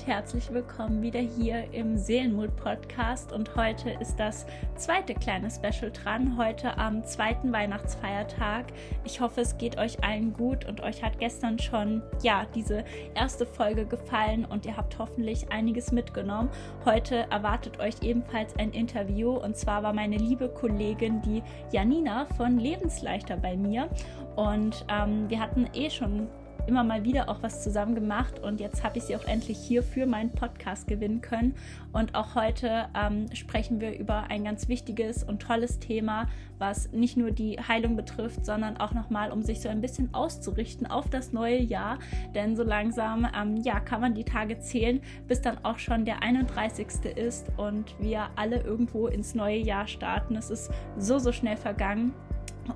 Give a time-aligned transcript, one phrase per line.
[0.00, 3.32] und herzlich willkommen wieder hier im Seelenmut Podcast.
[3.32, 8.66] Und heute ist das zweite kleine Special dran, heute am zweiten Weihnachtsfeiertag.
[9.04, 12.84] Ich hoffe, es geht euch allen gut und euch hat gestern schon, ja, diese
[13.14, 16.50] erste Folge gefallen und ihr habt hoffentlich einiges mitgenommen.
[16.84, 22.58] Heute erwartet euch ebenfalls ein Interview und zwar war meine liebe Kollegin, die Janina von
[22.58, 23.90] Lebensleichter bei mir.
[24.36, 26.28] Und ähm, wir hatten eh schon
[26.70, 29.82] immer mal wieder auch was zusammen gemacht und jetzt habe ich sie auch endlich hier
[29.82, 31.56] für meinen Podcast gewinnen können.
[31.92, 37.16] Und auch heute ähm, sprechen wir über ein ganz wichtiges und tolles Thema, was nicht
[37.16, 41.32] nur die Heilung betrifft, sondern auch nochmal, um sich so ein bisschen auszurichten auf das
[41.32, 41.98] neue Jahr.
[42.36, 46.22] Denn so langsam, ähm, ja, kann man die Tage zählen, bis dann auch schon der
[46.22, 46.86] 31.
[47.16, 50.36] ist und wir alle irgendwo ins neue Jahr starten.
[50.36, 52.14] Es ist so, so schnell vergangen.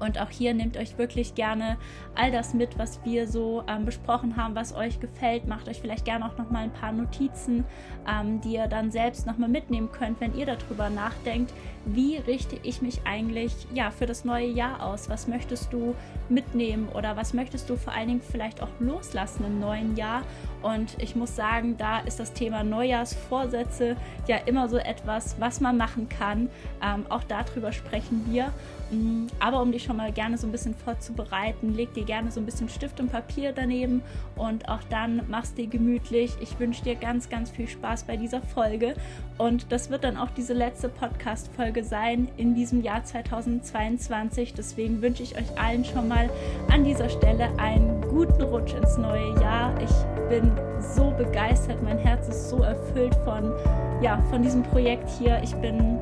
[0.01, 1.77] Und auch hier nehmt euch wirklich gerne
[2.15, 5.47] all das mit, was wir so ähm, besprochen haben, was euch gefällt.
[5.47, 7.65] Macht euch vielleicht gerne auch nochmal ein paar Notizen,
[8.09, 11.53] ähm, die ihr dann selbst nochmal mitnehmen könnt, wenn ihr darüber nachdenkt,
[11.87, 15.11] wie richte ich mich eigentlich ja, für das neue Jahr aus?
[15.11, 15.95] Was möchtest du
[16.29, 20.23] mitnehmen oder was möchtest du vor allen Dingen vielleicht auch loslassen im neuen Jahr?
[20.63, 25.77] Und ich muss sagen, da ist das Thema Neujahrsvorsätze ja immer so etwas, was man
[25.77, 26.49] machen kann.
[26.83, 28.51] Ähm, auch darüber sprechen wir.
[28.91, 32.41] Mm, aber um dich schon mal gerne so ein bisschen vorzubereiten, leg dir gerne so
[32.41, 34.03] ein bisschen Stift und Papier daneben
[34.37, 36.33] und auch dann machst dir gemütlich.
[36.41, 38.95] Ich wünsche dir ganz, ganz viel Spaß bei dieser Folge.
[39.37, 44.55] Und das wird dann auch diese letzte Podcast-Folge sein in diesem Jahr 2022.
[44.55, 46.31] Deswegen wünsche ich euch allen schon mal
[46.71, 49.75] an dieser Stelle einen guten Rutsch ins neue Jahr.
[49.83, 50.53] Ich bin
[50.95, 53.53] so begeistert, mein Herz ist so erfüllt von,
[54.01, 55.41] ja, von diesem Projekt hier.
[55.43, 55.99] Ich bin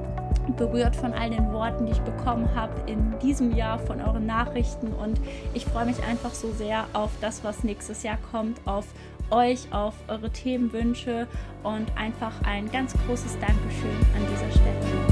[0.56, 4.88] berührt von all den Worten, die ich bekommen habe in diesem Jahr, von euren Nachrichten
[4.88, 5.20] und
[5.54, 8.86] ich freue mich einfach so sehr auf das, was nächstes Jahr kommt, auf
[9.30, 11.26] euch, auf eure Themenwünsche
[11.62, 15.11] und einfach ein ganz großes Dankeschön an dieser Stelle.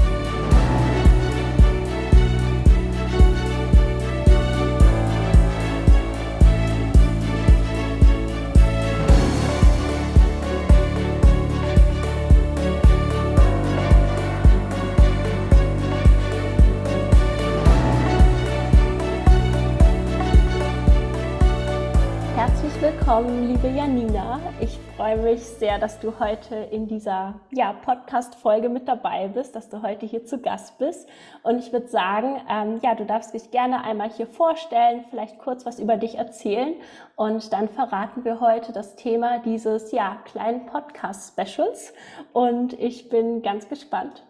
[23.11, 24.39] Willkommen, liebe Janina.
[24.61, 29.67] Ich freue mich sehr, dass du heute in dieser ja, Podcast-Folge mit dabei bist, dass
[29.67, 31.09] du heute hier zu Gast bist.
[31.43, 35.65] Und ich würde sagen, ähm, ja, du darfst dich gerne einmal hier vorstellen, vielleicht kurz
[35.65, 36.73] was über dich erzählen.
[37.17, 41.93] Und dann verraten wir heute das Thema dieses ja, kleinen Podcast-Specials.
[42.31, 44.25] Und ich bin ganz gespannt.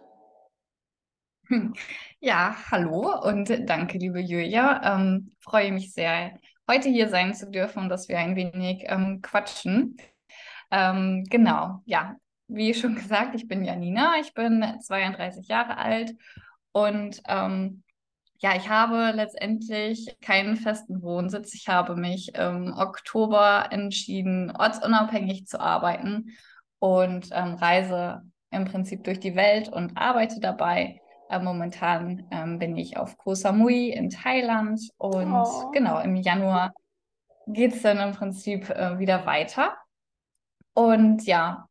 [2.18, 4.96] Ja, hallo und danke, liebe Julia.
[4.96, 6.32] Ähm, freue mich sehr,
[6.68, 9.96] heute hier sein zu dürfen und dass wir ein wenig ähm, quatschen.
[10.70, 12.16] Ähm, genau, ja,
[12.48, 16.14] wie schon gesagt, ich bin Janina, ich bin 32 Jahre alt
[16.72, 17.82] und ähm,
[18.38, 21.54] ja, ich habe letztendlich keinen festen Wohnsitz.
[21.54, 26.32] Ich habe mich im Oktober entschieden, ortsunabhängig zu arbeiten
[26.80, 31.01] und ähm, reise im Prinzip durch die Welt und arbeite dabei
[31.32, 35.70] äh, momentan ähm, bin ich auf Koh Samui in Thailand und oh.
[35.72, 36.72] genau, im Januar
[37.46, 39.74] geht es dann im Prinzip äh, wieder weiter.
[40.74, 41.66] Und ja,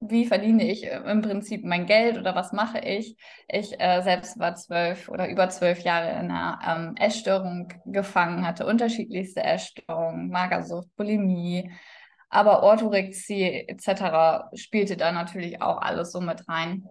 [0.00, 3.16] wie verdiene ich äh, im Prinzip mein Geld oder was mache ich?
[3.48, 8.66] Ich äh, selbst war zwölf oder über zwölf Jahre in einer ähm, Essstörung gefangen, hatte
[8.66, 11.70] unterschiedlichste Essstörungen, Magersucht, Bulimie,
[12.28, 14.50] aber Orthorexie etc.
[14.54, 16.88] spielte da natürlich auch alles so mit rein.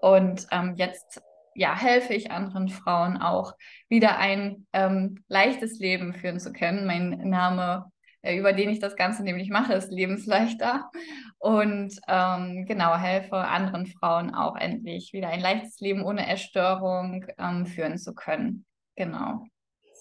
[0.00, 1.22] Und ähm, jetzt
[1.58, 3.52] ja, helfe ich anderen Frauen auch
[3.88, 6.86] wieder ein ähm, leichtes Leben führen zu können.
[6.86, 7.90] Mein Name,
[8.22, 10.88] äh, über den ich das Ganze nämlich mache, ist Lebensleichter.
[11.38, 17.66] Und ähm, genau, helfe anderen Frauen auch endlich wieder ein leichtes Leben ohne Essstörung ähm,
[17.66, 18.64] führen zu können.
[18.94, 19.44] Genau.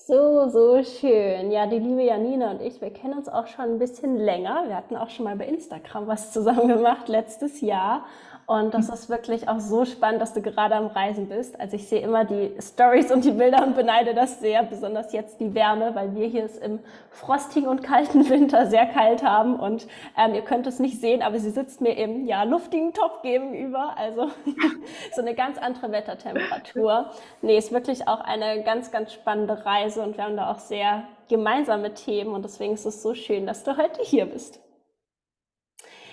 [0.05, 1.51] So, so schön.
[1.51, 4.63] Ja, die liebe Janina und ich, wir kennen uns auch schon ein bisschen länger.
[4.67, 8.05] Wir hatten auch schon mal bei Instagram was zusammen gemacht letztes Jahr.
[8.49, 11.59] Und das ist wirklich auch so spannend, dass du gerade am Reisen bist.
[11.59, 15.41] Also ich sehe immer die Stories und die Bilder und beneide das sehr, besonders jetzt
[15.41, 16.79] die Wärme, weil wir hier es im
[17.11, 19.59] frostigen und kalten Winter sehr kalt haben.
[19.59, 19.85] Und
[20.17, 23.97] ähm, ihr könnt es nicht sehen, aber sie sitzt mir im ja, luftigen Topf gegenüber.
[23.97, 24.31] Also
[25.13, 27.11] so eine ganz andere Wettertemperatur.
[27.41, 31.03] Nee, ist wirklich auch eine ganz, ganz spannende Reise und wir haben da auch sehr
[31.27, 34.61] gemeinsame Themen und deswegen ist es so schön, dass du heute hier bist.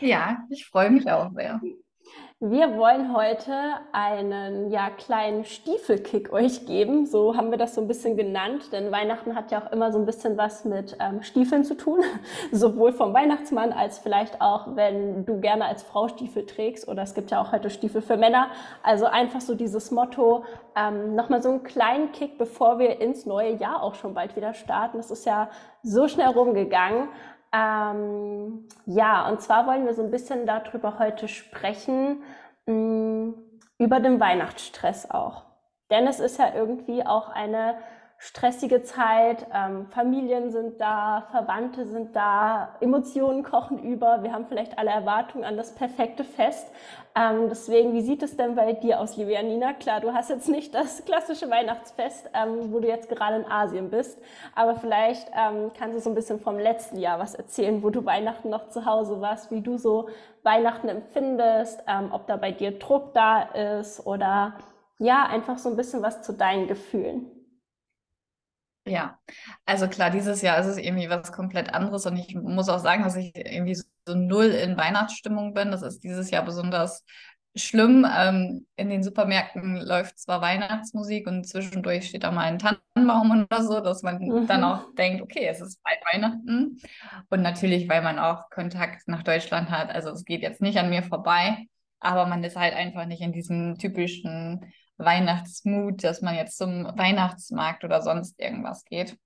[0.01, 1.61] Ja, ich freue mich auch sehr.
[2.41, 3.55] Wir wollen heute
[3.93, 7.07] einen ja, kleinen Stiefelkick euch geben.
[7.07, 10.01] So haben wir das so ein bisschen genannt, denn Weihnachten hat ja auch immer so
[10.01, 12.01] ein bisschen was mit ähm, Stiefeln zu tun.
[12.53, 16.89] Sowohl vom Weihnachtsmann als vielleicht auch, wenn du gerne als Frau Stiefel trägst.
[16.89, 18.49] Oder es gibt ja auch heute Stiefel für Männer.
[18.83, 20.45] Also einfach so dieses Motto,
[20.77, 24.55] ähm, nochmal so einen kleinen Kick, bevor wir ins neue Jahr auch schon bald wieder
[24.55, 24.97] starten.
[24.97, 25.51] Das ist ja
[25.85, 27.09] so schnell rumgegangen.
[27.55, 32.23] Ähm, ja, und zwar wollen wir so ein bisschen darüber heute sprechen,
[32.67, 33.35] mh, mm,
[33.79, 35.45] über den Weihnachtsstress auch.
[35.91, 37.77] Denn es ist ja irgendwie auch eine
[38.19, 44.79] stressige Zeit, ähm, Familien sind da, Verwandte sind da, Emotionen kochen über, wir haben vielleicht
[44.79, 46.71] alle Erwartungen an das perfekte Fest.
[47.17, 49.73] Ähm, deswegen, wie sieht es denn bei dir aus, liebe Janina?
[49.75, 53.91] Klar, du hast jetzt nicht das klassische Weihnachtsfest, ähm, wo du jetzt gerade in Asien
[53.91, 54.19] bist,
[54.55, 58.05] aber vielleicht ähm, kannst du so ein bisschen vom letzten Jahr was erzählen, wo du
[58.05, 60.09] Weihnachten noch zu Hause warst, wie du so
[60.43, 64.55] Weihnachten empfindest, ähm, ob da bei dir Druck da ist oder
[64.99, 67.44] ja, einfach so ein bisschen was zu deinen Gefühlen.
[68.87, 69.19] Ja,
[69.65, 73.03] also klar, dieses Jahr ist es irgendwie was komplett anderes und ich muss auch sagen,
[73.03, 75.71] dass ich irgendwie so null in Weihnachtsstimmung bin.
[75.71, 77.03] Das ist dieses Jahr besonders
[77.57, 78.07] schlimm.
[78.15, 83.63] Ähm, in den Supermärkten läuft zwar Weihnachtsmusik und zwischendurch steht auch mal ein Tannenbaum oder
[83.63, 84.47] so, dass man mhm.
[84.47, 86.79] dann auch denkt, okay, es ist bald Weihnachten.
[87.31, 89.91] Und natürlich, weil man auch Kontakt nach Deutschland hat.
[89.91, 91.67] Also es geht jetzt nicht an mir vorbei,
[92.01, 97.85] aber man ist halt einfach nicht in diesem typischen Weihnachtsmut, dass man jetzt zum Weihnachtsmarkt
[97.85, 99.19] oder sonst irgendwas geht.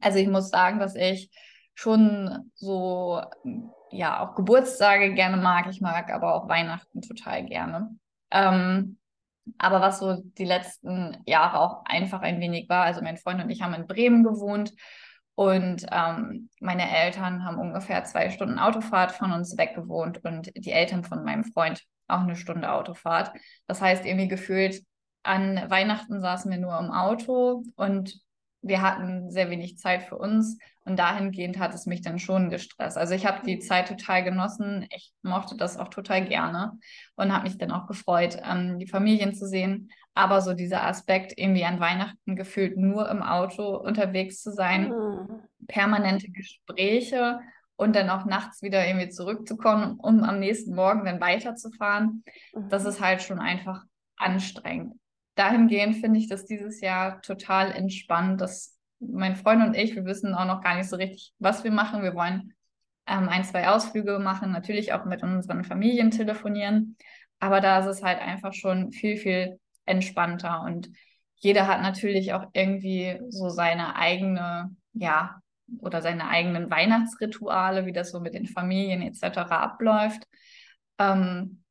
[0.00, 1.30] Also ich muss sagen, dass ich
[1.74, 3.22] schon so,
[3.90, 5.68] ja, auch Geburtstage gerne mag.
[5.70, 7.96] Ich mag aber auch Weihnachten total gerne.
[8.30, 8.98] Ähm,
[9.56, 13.48] aber was so die letzten Jahre auch einfach ein wenig war, also mein Freund und
[13.50, 14.74] ich haben in Bremen gewohnt
[15.34, 20.72] und ähm, meine Eltern haben ungefähr zwei Stunden Autofahrt von uns weg gewohnt und die
[20.72, 23.32] Eltern von meinem Freund auch eine Stunde Autofahrt.
[23.66, 24.82] Das heißt, irgendwie gefühlt
[25.22, 28.20] an Weihnachten saßen wir nur im Auto und
[28.60, 32.96] wir hatten sehr wenig Zeit für uns und dahingehend hat es mich dann schon gestresst.
[32.96, 36.72] Also ich habe die Zeit total genossen, ich mochte das auch total gerne
[37.14, 39.90] und habe mich dann auch gefreut, ähm, die Familien zu sehen.
[40.14, 45.42] Aber so dieser Aspekt, irgendwie an Weihnachten gefühlt nur im Auto unterwegs zu sein, mhm.
[45.68, 47.38] permanente Gespräche
[47.78, 52.22] und dann auch nachts wieder irgendwie zurückzukommen, um am nächsten Morgen dann weiterzufahren,
[52.52, 52.68] mhm.
[52.68, 53.82] das ist halt schon einfach
[54.16, 54.94] anstrengend
[55.38, 60.34] dahingehend finde ich das dieses Jahr total entspannt, dass mein Freund und ich, wir wissen
[60.34, 62.02] auch noch gar nicht so richtig, was wir machen.
[62.02, 62.54] Wir wollen
[63.06, 66.96] ähm, ein, zwei Ausflüge machen, natürlich auch mit unseren Familien telefonieren.
[67.38, 70.62] Aber da ist es halt einfach schon viel, viel entspannter.
[70.62, 70.90] Und
[71.36, 75.40] jeder hat natürlich auch irgendwie so seine eigene, ja,
[75.80, 79.38] oder seine eigenen Weihnachtsrituale, wie das so mit den Familien etc.
[79.50, 80.24] abläuft.
[80.98, 81.62] Ähm,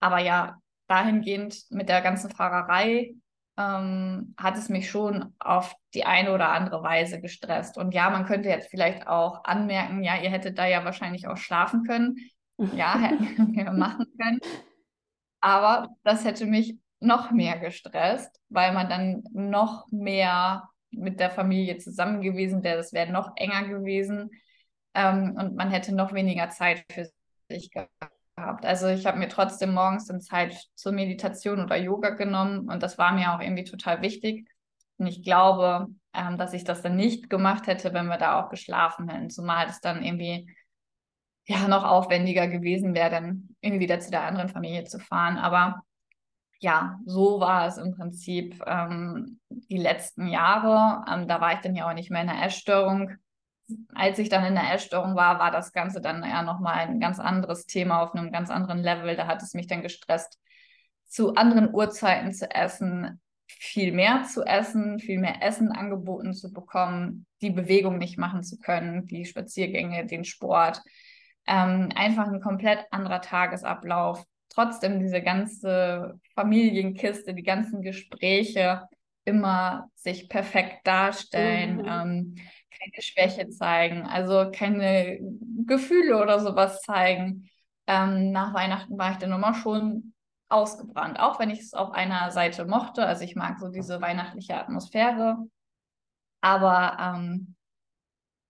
[0.00, 0.56] aber ja,
[0.88, 3.14] dahingehend mit der ganzen Fahrerei
[3.56, 7.76] ähm, hat es mich schon auf die eine oder andere Weise gestresst.
[7.76, 11.36] Und ja, man könnte jetzt vielleicht auch anmerken, ja, ihr hättet da ja wahrscheinlich auch
[11.36, 12.16] schlafen können.
[12.74, 14.40] Ja, hätten wir machen können.
[15.40, 21.78] Aber das hätte mich noch mehr gestresst, weil man dann noch mehr mit der Familie
[21.78, 22.76] zusammen gewesen wäre.
[22.76, 24.30] Das wäre noch enger gewesen.
[24.94, 27.08] Ähm, und man hätte noch weniger Zeit für
[27.48, 28.64] sich gehabt.
[28.64, 32.96] Also ich habe mir trotzdem morgens dann Zeit zur Meditation oder Yoga genommen und das
[32.98, 34.48] war mir auch irgendwie total wichtig.
[34.96, 38.50] Und ich glaube, ähm, dass ich das dann nicht gemacht hätte, wenn wir da auch
[38.50, 39.30] geschlafen hätten.
[39.30, 40.46] Zumal es dann irgendwie
[41.46, 45.38] ja noch aufwendiger gewesen wäre, dann irgendwie wieder zu der anderen Familie zu fahren.
[45.38, 45.82] Aber
[46.60, 51.04] ja, so war es im Prinzip ähm, die letzten Jahre.
[51.10, 53.16] Ähm, da war ich dann ja auch nicht mehr in der Essstörung
[53.94, 57.18] als ich dann in der Essstörung war, war das Ganze dann eher nochmal ein ganz
[57.18, 59.16] anderes Thema auf einem ganz anderen Level.
[59.16, 60.38] Da hat es mich dann gestresst,
[61.06, 67.26] zu anderen Uhrzeiten zu essen, viel mehr zu essen, viel mehr Essen angeboten zu bekommen,
[67.42, 70.82] die Bewegung nicht machen zu können, die Spaziergänge, den Sport.
[71.46, 74.24] Ähm, einfach ein komplett anderer Tagesablauf.
[74.50, 78.88] Trotzdem diese ganze Familienkiste, die ganzen Gespräche
[79.24, 81.76] immer sich perfekt darstellen.
[81.76, 81.86] Mhm.
[81.86, 82.34] Ähm,
[82.80, 85.18] keine Schwäche zeigen, also keine
[85.66, 87.48] Gefühle oder sowas zeigen.
[87.86, 90.14] Ähm, nach Weihnachten war ich dann immer schon
[90.48, 93.06] ausgebrannt, auch wenn ich es auf einer Seite mochte.
[93.06, 95.38] Also ich mag so diese weihnachtliche Atmosphäre.
[96.40, 97.54] Aber ähm,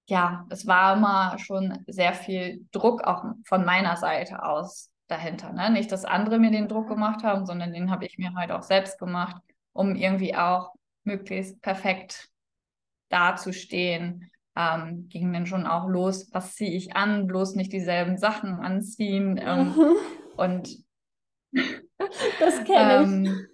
[0.09, 5.53] ja, es war immer schon sehr viel Druck auch von meiner Seite aus dahinter.
[5.53, 5.71] Ne?
[5.71, 8.63] Nicht, dass andere mir den Druck gemacht haben, sondern den habe ich mir halt auch
[8.63, 9.41] selbst gemacht,
[9.73, 10.75] um irgendwie auch
[11.05, 12.29] möglichst perfekt
[13.09, 18.55] dazustehen, ähm, ging dann schon auch los, was ziehe ich an, bloß nicht dieselben Sachen
[18.61, 19.41] anziehen.
[19.43, 19.97] Ähm, mhm.
[20.37, 20.85] Und
[21.53, 23.29] Das kenne ich.
[23.29, 23.47] Ähm,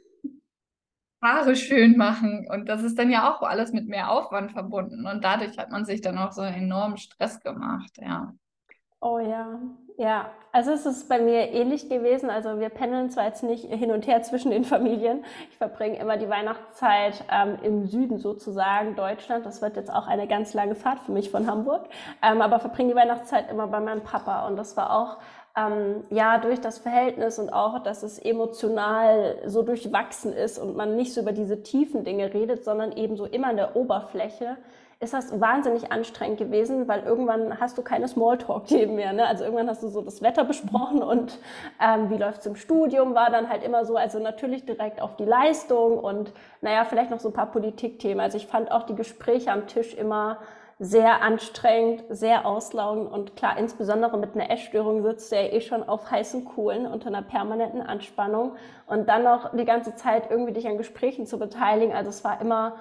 [1.23, 5.25] Haare schön machen und das ist dann ja auch alles mit mehr Aufwand verbunden und
[5.25, 8.35] dadurch hat man sich dann auch so einen enormen Stress gemacht, ja.
[9.01, 9.59] Oh ja,
[9.97, 10.31] ja.
[10.53, 12.31] Also es ist bei mir ähnlich gewesen.
[12.31, 15.23] Also wir pendeln zwar jetzt nicht hin und her zwischen den Familien.
[15.51, 19.45] Ich verbringe immer die Weihnachtszeit ähm, im Süden sozusagen Deutschland.
[19.45, 21.87] Das wird jetzt auch eine ganz lange Fahrt für mich von Hamburg.
[22.23, 25.19] Ähm, aber verbringe die Weihnachtszeit immer bei meinem Papa und das war auch
[25.57, 30.97] ähm, ja, durch das Verhältnis und auch, dass es emotional so durchwachsen ist und man
[30.97, 34.57] nicht so über diese tiefen Dinge redet, sondern eben so immer in der Oberfläche,
[34.99, 39.13] ist das wahnsinnig anstrengend gewesen, weil irgendwann hast du keine Smalltalk-Themen mehr.
[39.13, 39.27] Ne?
[39.27, 41.39] Also irgendwann hast du so das Wetter besprochen und
[41.83, 45.27] ähm, wie läuft's im Studium, war dann halt immer so, also natürlich direkt auf die
[45.27, 48.21] Leistung und naja, vielleicht noch so ein paar Politikthemen.
[48.21, 50.39] Also ich fand auch die Gespräche am Tisch immer
[50.79, 55.87] sehr anstrengend, sehr auslaugend und klar, insbesondere mit einer Essstörung sitzt du ja eh schon
[55.87, 60.67] auf heißen Kohlen unter einer permanenten Anspannung und dann noch die ganze Zeit irgendwie dich
[60.67, 61.95] an Gesprächen zu beteiligen.
[61.95, 62.77] Also es war immer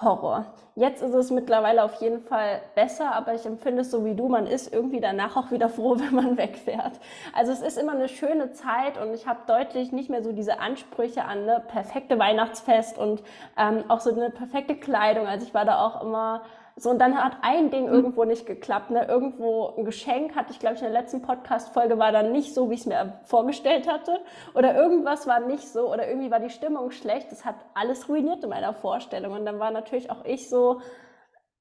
[0.00, 0.46] Horror.
[0.76, 4.28] Jetzt ist es mittlerweile auf jeden Fall besser, aber ich empfinde es so wie du,
[4.28, 7.00] man ist irgendwie danach auch wieder froh, wenn man wegfährt.
[7.34, 10.60] Also es ist immer eine schöne Zeit und ich habe deutlich nicht mehr so diese
[10.60, 13.22] Ansprüche an eine perfekte Weihnachtsfest und
[13.58, 15.26] ähm, auch so eine perfekte Kleidung.
[15.26, 16.42] Also ich war da auch immer
[16.80, 17.92] so, und dann hat ein Ding mhm.
[17.92, 18.90] irgendwo nicht geklappt.
[18.90, 19.04] Ne?
[19.06, 22.70] Irgendwo ein Geschenk hatte ich, glaube ich, in der letzten Podcast-Folge war dann nicht so,
[22.70, 24.18] wie ich es mir vorgestellt hatte.
[24.54, 25.92] Oder irgendwas war nicht so.
[25.92, 27.30] Oder irgendwie war die Stimmung schlecht.
[27.32, 29.34] Das hat alles ruiniert in meiner Vorstellung.
[29.34, 30.80] Und dann war natürlich auch ich so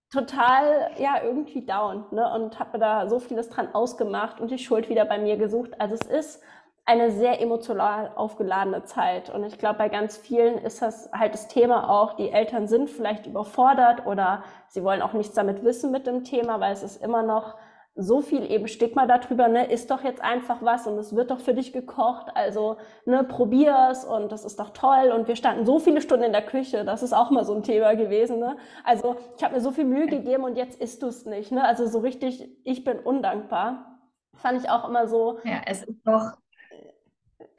[0.10, 2.06] total, ja, irgendwie down.
[2.12, 2.34] Ne?
[2.34, 5.72] Und habe mir da so vieles dran ausgemacht und die Schuld wieder bei mir gesucht.
[5.82, 6.44] Also es ist
[6.90, 9.30] eine sehr emotional aufgeladene Zeit.
[9.30, 12.90] Und ich glaube, bei ganz vielen ist das halt das Thema auch, die Eltern sind
[12.90, 17.04] vielleicht überfordert oder sie wollen auch nichts damit wissen mit dem Thema, weil es ist
[17.04, 17.56] immer noch
[17.96, 21.40] so viel eben Stigma darüber, ne, ist doch jetzt einfach was und es wird doch
[21.40, 25.78] für dich gekocht, also ne, probier's und das ist doch toll und wir standen so
[25.80, 28.58] viele Stunden in der Küche, das ist auch mal so ein Thema gewesen, ne?
[28.84, 31.64] Also ich habe mir so viel Mühe gegeben und jetzt isst du es nicht, ne?
[31.64, 34.00] Also so richtig, ich bin undankbar.
[34.36, 35.40] Fand ich auch immer so.
[35.44, 36.38] Ja, es ist doch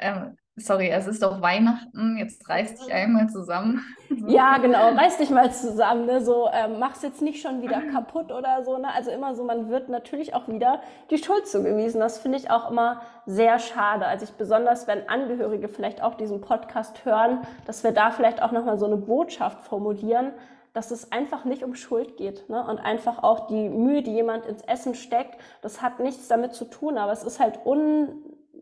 [0.01, 3.85] ähm, sorry, es ist doch Weihnachten, jetzt reiß dich einmal zusammen.
[4.27, 6.05] Ja, genau, reiß dich mal zusammen.
[6.05, 6.21] Ne?
[6.21, 8.77] So, ähm, mach's jetzt nicht schon wieder kaputt oder so.
[8.77, 8.93] Ne?
[8.93, 12.01] Also immer so, man wird natürlich auch wieder die Schuld zugewiesen.
[12.01, 14.07] Das finde ich auch immer sehr schade.
[14.07, 18.53] Also ich besonders, wenn Angehörige vielleicht auch diesen Podcast hören, dass wir da vielleicht auch
[18.53, 20.33] nochmal so eine Botschaft formulieren,
[20.73, 22.49] dass es einfach nicht um Schuld geht.
[22.49, 22.65] Ne?
[22.65, 26.65] Und einfach auch die Mühe, die jemand ins Essen steckt, das hat nichts damit zu
[26.65, 28.09] tun, aber es ist halt un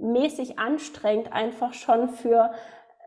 [0.01, 2.51] mäßig anstrengend, einfach schon für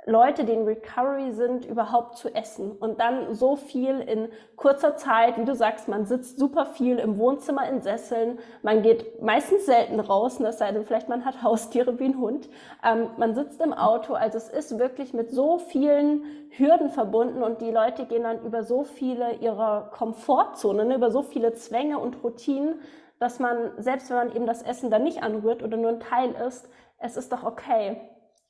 [0.07, 2.71] Leute, die in Recovery sind, überhaupt zu essen.
[2.71, 7.19] Und dann so viel in kurzer Zeit, wie du sagst, man sitzt super viel im
[7.19, 11.41] Wohnzimmer in Sesseln, man geht meistens selten raus, ne, es sei denn, vielleicht man hat
[11.43, 12.49] Haustiere wie ein Hund.
[12.83, 17.61] Ähm, man sitzt im Auto, also es ist wirklich mit so vielen Hürden verbunden und
[17.61, 22.23] die Leute gehen dann über so viele ihrer Komfortzonen, ne, über so viele Zwänge und
[22.23, 22.79] Routinen,
[23.21, 26.31] dass man, selbst wenn man eben das Essen dann nicht anrührt oder nur ein Teil
[26.47, 28.01] isst, es ist doch okay.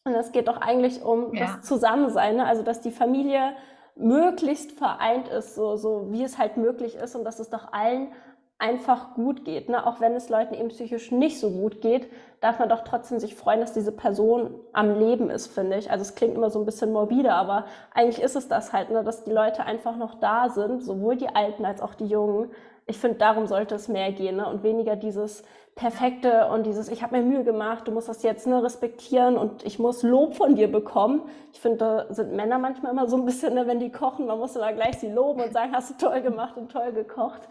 [0.06, 1.46] Und es geht doch eigentlich um ja.
[1.46, 2.46] das Zusammensein, ne?
[2.46, 3.54] also dass die Familie
[3.96, 8.14] möglichst vereint ist, so, so wie es halt möglich ist und dass es doch allen
[8.60, 9.70] einfach gut geht.
[9.70, 9.86] Ne?
[9.86, 12.10] Auch wenn es Leuten eben psychisch nicht so gut geht,
[12.40, 15.92] darf man doch trotzdem sich freuen, dass diese Person am Leben ist, finde ich.
[15.92, 19.04] Also es klingt immer so ein bisschen morbide, aber eigentlich ist es das halt, ne?
[19.04, 22.52] dass die Leute einfach noch da sind, sowohl die Alten als auch die Jungen,
[22.88, 24.48] ich finde, darum sollte es mehr gehen ne?
[24.48, 25.44] und weniger dieses
[25.76, 29.66] Perfekte und dieses, ich habe mir Mühe gemacht, du musst das jetzt ne, respektieren und
[29.66, 31.22] ich muss Lob von dir bekommen.
[31.54, 34.38] Ich finde, da sind Männer manchmal immer so ein bisschen, ne, wenn die kochen, man
[34.38, 37.42] muss da gleich sie loben und sagen, hast du toll gemacht und toll gekocht.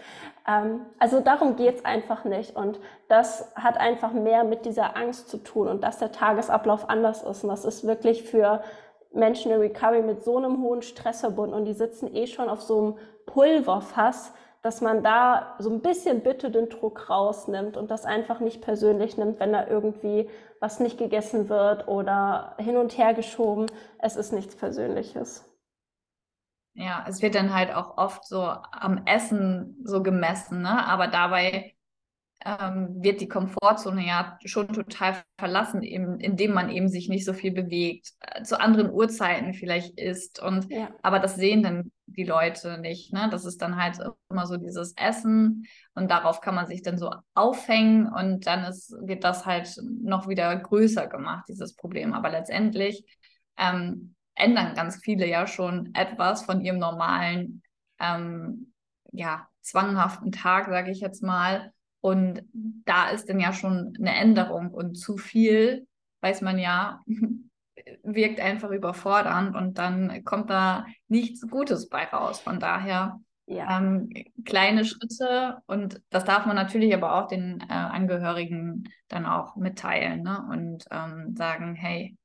[0.47, 5.39] Ähm, also darum geht's einfach nicht und das hat einfach mehr mit dieser Angst zu
[5.39, 8.63] tun und dass der Tagesablauf anders ist und das ist wirklich für
[9.13, 12.61] Menschen in Recovery mit so einem hohen Stress verbunden und die sitzen eh schon auf
[12.61, 12.95] so einem
[13.27, 14.33] Pulverfass,
[14.63, 19.17] dass man da so ein bisschen bitte den Druck rausnimmt und das einfach nicht persönlich
[19.17, 20.29] nimmt, wenn da irgendwie
[20.61, 23.67] was nicht gegessen wird oder hin und her geschoben.
[23.99, 25.47] Es ist nichts Persönliches.
[26.75, 30.87] Ja, es wird dann halt auch oft so am Essen so gemessen, ne?
[30.87, 31.75] Aber dabei
[32.45, 37.33] ähm, wird die Komfortzone ja schon total verlassen, eben, indem man eben sich nicht so
[37.33, 40.41] viel bewegt, äh, zu anderen Uhrzeiten vielleicht isst.
[40.41, 40.89] Und ja.
[41.03, 43.13] aber das sehen dann die Leute nicht.
[43.13, 43.29] Ne?
[43.31, 43.99] Das ist dann halt
[44.31, 48.93] immer so dieses Essen und darauf kann man sich dann so aufhängen und dann ist,
[49.03, 52.13] wird das halt noch wieder größer gemacht, dieses Problem.
[52.13, 53.05] Aber letztendlich
[53.57, 57.63] ähm, ändern ganz viele ja schon etwas von ihrem normalen,
[57.99, 58.73] ähm,
[59.13, 64.71] ja, zwanghaften Tag, sage ich jetzt mal und da ist dann ja schon eine Änderung
[64.71, 65.87] und zu viel,
[66.23, 67.03] weiß man ja,
[68.03, 72.41] wirkt einfach überfordernd und dann kommt da nichts Gutes bei raus.
[72.41, 73.79] Von daher ja.
[73.79, 74.11] ähm,
[74.45, 80.23] kleine Schritte und das darf man natürlich aber auch den äh, Angehörigen dann auch mitteilen
[80.23, 80.47] ne?
[80.51, 82.17] und ähm, sagen, hey,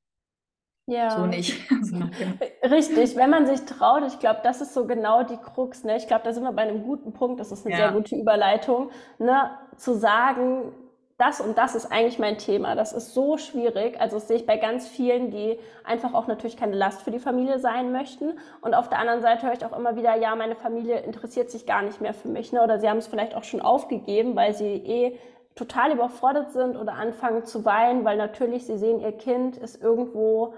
[0.88, 1.10] ja.
[1.10, 1.68] So nicht.
[2.62, 5.82] Richtig, wenn man sich traut, ich glaube, das ist so genau die Krux.
[5.82, 5.96] Ne?
[5.96, 7.78] Ich glaube, da sind wir bei einem guten Punkt, das ist eine ja.
[7.78, 9.50] sehr gute Überleitung, ne?
[9.76, 10.72] zu sagen,
[11.18, 12.74] das und das ist eigentlich mein Thema.
[12.74, 13.98] Das ist so schwierig.
[14.00, 17.18] Also das sehe ich bei ganz vielen, die einfach auch natürlich keine Last für die
[17.18, 18.38] Familie sein möchten.
[18.60, 21.64] Und auf der anderen Seite höre ich auch immer wieder, ja, meine Familie interessiert sich
[21.64, 22.52] gar nicht mehr für mich.
[22.52, 22.62] Ne?
[22.62, 25.18] Oder sie haben es vielleicht auch schon aufgegeben, weil sie eh
[25.54, 30.52] total überfordert sind oder anfangen zu weinen, weil natürlich sie sehen, ihr Kind ist irgendwo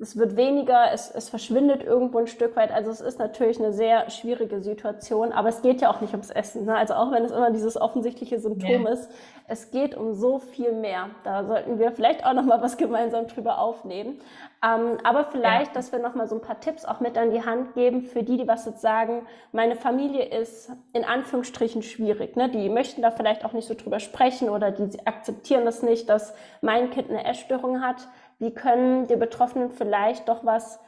[0.00, 2.72] es wird weniger, es, es verschwindet irgendwo ein Stück weit.
[2.72, 6.30] Also es ist natürlich eine sehr schwierige Situation, aber es geht ja auch nicht ums
[6.30, 6.64] Essen.
[6.64, 6.74] Ne?
[6.74, 8.92] Also auch wenn es immer dieses offensichtliche Symptom ja.
[8.92, 9.10] ist,
[9.46, 11.10] es geht um so viel mehr.
[11.22, 14.20] Da sollten wir vielleicht auch noch mal was gemeinsam drüber aufnehmen.
[14.64, 15.74] Ähm, aber vielleicht, ja.
[15.74, 18.22] dass wir noch mal so ein paar Tipps auch mit an die Hand geben für
[18.22, 22.36] die, die was jetzt sagen, meine Familie ist in Anführungsstrichen schwierig.
[22.36, 22.48] Ne?
[22.48, 26.34] Die möchten da vielleicht auch nicht so drüber sprechen oder die akzeptieren das nicht, dass
[26.62, 28.08] mein Kind eine Essstörung hat
[28.40, 30.80] wie können die Betroffenen vielleicht doch was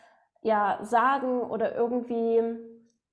[0.43, 2.41] ja, sagen oder irgendwie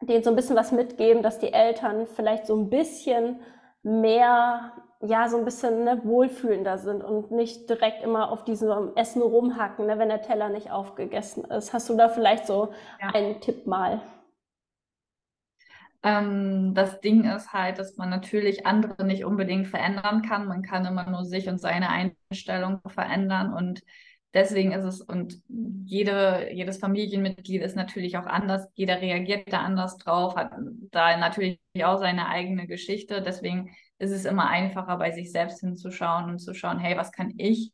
[0.02, 3.40] denen so ein bisschen was mitgeben, dass die Eltern vielleicht so ein bisschen
[3.84, 9.22] mehr, ja, so ein bisschen ne, wohlfühlender sind und nicht direkt immer auf diesem Essen
[9.22, 11.74] rumhacken, ne, wenn der Teller nicht aufgegessen ist.
[11.74, 13.10] Hast du da vielleicht so ja.
[13.10, 14.02] einen Tipp mal?
[16.02, 20.48] Ähm, das Ding ist halt, dass man natürlich andere nicht unbedingt verändern kann.
[20.48, 23.82] Man kann immer nur sich und seine Einstellung verändern und
[24.34, 29.98] deswegen ist es, und jede, jedes Familienmitglied ist natürlich auch anders, jeder reagiert da anders
[29.98, 30.52] drauf, hat
[30.92, 33.22] da natürlich auch seine eigene Geschichte.
[33.22, 37.34] Deswegen ist es immer einfacher, bei sich selbst hinzuschauen und zu schauen, hey, was kann
[37.38, 37.72] ich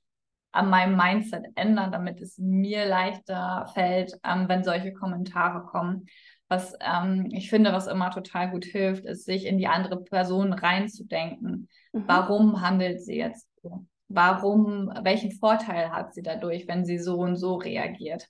[0.51, 6.05] an meinem Mindset ändern, damit es mir leichter fällt, ähm, wenn solche Kommentare kommen.
[6.47, 10.53] Was ähm, ich finde, was immer total gut hilft, ist, sich in die andere Person
[10.53, 11.67] reinzudenken.
[11.91, 12.03] Mhm.
[12.07, 13.85] Warum handelt sie jetzt so?
[14.07, 18.27] Warum, welchen Vorteil hat sie dadurch, wenn sie so und so reagiert.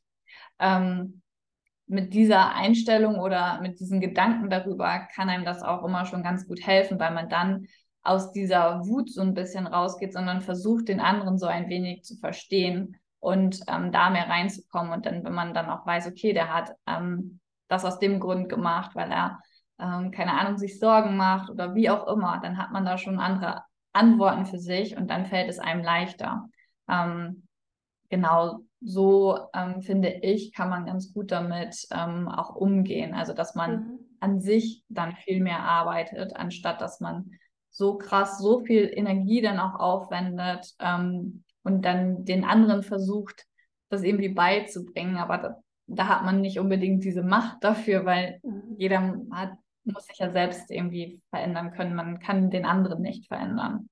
[0.59, 1.21] Ähm,
[1.88, 6.47] mit dieser Einstellung oder mit diesen Gedanken darüber kann einem das auch immer schon ganz
[6.47, 7.67] gut helfen, weil man dann
[8.01, 12.15] aus dieser Wut so ein bisschen rausgeht, sondern versucht, den anderen so ein wenig zu
[12.17, 14.93] verstehen und ähm, da mehr reinzukommen.
[14.93, 18.47] Und dann, wenn man dann auch weiß, okay, der hat ähm, das aus dem Grund
[18.49, 19.39] gemacht, weil er,
[19.79, 23.19] ähm, keine Ahnung, sich Sorgen macht oder wie auch immer, dann hat man da schon
[23.19, 23.63] andere
[23.95, 26.49] Antworten für sich und dann fällt es einem leichter.
[26.89, 27.47] Ähm,
[28.10, 33.13] genau so ähm, finde ich, kann man ganz gut damit ähm, auch umgehen.
[33.13, 33.99] Also dass man mhm.
[34.19, 37.31] an sich dann viel mehr arbeitet, anstatt dass man
[37.71, 43.45] so krass, so viel Energie dann auch aufwendet ähm, und dann den anderen versucht,
[43.89, 45.17] das irgendwie beizubringen.
[45.17, 48.75] Aber da, da hat man nicht unbedingt diese Macht dafür, weil mhm.
[48.77, 49.53] jeder hat
[49.86, 51.95] muss sich ja selbst irgendwie verändern können.
[51.95, 53.89] Man kann den anderen nicht verändern.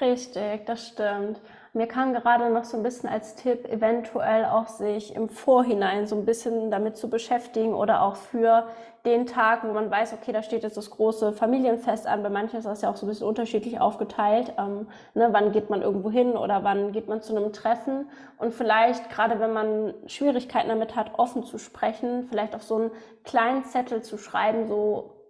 [0.00, 1.40] Richtig, das stimmt.
[1.74, 6.14] Mir kam gerade noch so ein bisschen als Tipp, eventuell auch sich im Vorhinein so
[6.14, 8.66] ein bisschen damit zu beschäftigen oder auch für
[9.06, 12.22] den Tag, wo man weiß, okay, da steht jetzt das große Familienfest an.
[12.22, 14.52] Bei manchen ist das ja auch so ein bisschen unterschiedlich aufgeteilt.
[14.58, 18.10] Ähm, ne, wann geht man irgendwo hin oder wann geht man zu einem Treffen?
[18.36, 22.90] Und vielleicht, gerade wenn man Schwierigkeiten damit hat, offen zu sprechen, vielleicht auf so einen
[23.24, 25.21] kleinen Zettel zu schreiben, so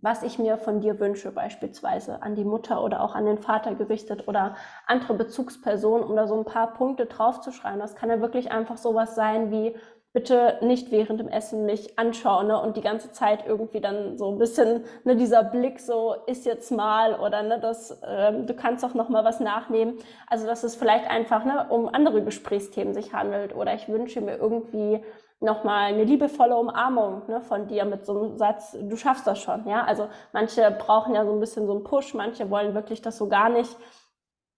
[0.00, 3.74] was ich mir von dir wünsche, beispielsweise an die Mutter oder auch an den Vater
[3.74, 4.56] gerichtet oder
[4.86, 7.80] andere Bezugspersonen, um da so ein paar Punkte draufzuschreiben.
[7.80, 9.74] Das kann ja wirklich einfach sowas sein wie,
[10.18, 14.32] bitte nicht während dem Essen mich anschauen ne, und die ganze Zeit irgendwie dann so
[14.32, 18.84] ein bisschen ne, dieser Blick so ist jetzt mal oder ne, das, ähm, du kannst
[18.84, 19.96] auch noch mal was nachnehmen.
[20.26, 24.38] Also dass es vielleicht einfach ne, um andere Gesprächsthemen sich handelt oder ich wünsche mir
[24.38, 25.00] irgendwie
[25.38, 29.68] nochmal eine liebevolle Umarmung ne, von dir mit so einem Satz, du schaffst das schon.
[29.68, 29.84] Ja?
[29.84, 33.28] Also manche brauchen ja so ein bisschen so einen Push, manche wollen wirklich das so
[33.28, 33.76] gar nicht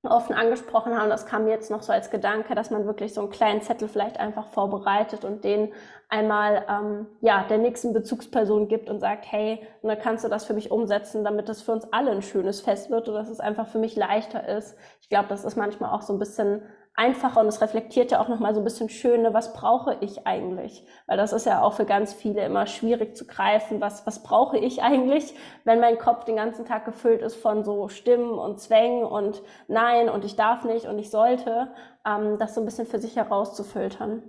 [0.08, 1.10] offen angesprochen haben.
[1.10, 3.86] Das kam mir jetzt noch so als Gedanke, dass man wirklich so einen kleinen Zettel
[3.86, 5.72] vielleicht einfach vorbereitet und den
[6.08, 10.54] einmal ähm, ja der nächsten Bezugsperson gibt und sagt, hey, ne, kannst du das für
[10.54, 13.68] mich umsetzen, damit das für uns alle ein schönes Fest wird und dass es einfach
[13.68, 14.76] für mich leichter ist.
[15.02, 16.62] Ich glaube, das ist manchmal auch so ein bisschen
[17.00, 20.84] einfacher und es reflektiert ja auch nochmal so ein bisschen schöne, was brauche ich eigentlich?
[21.06, 24.58] Weil das ist ja auch für ganz viele immer schwierig zu greifen, was, was brauche
[24.58, 25.34] ich eigentlich,
[25.64, 30.08] wenn mein Kopf den ganzen Tag gefüllt ist von so Stimmen und Zwängen und Nein
[30.08, 31.72] und ich darf nicht und ich sollte,
[32.06, 34.22] ähm, das so ein bisschen für sich herauszufiltern.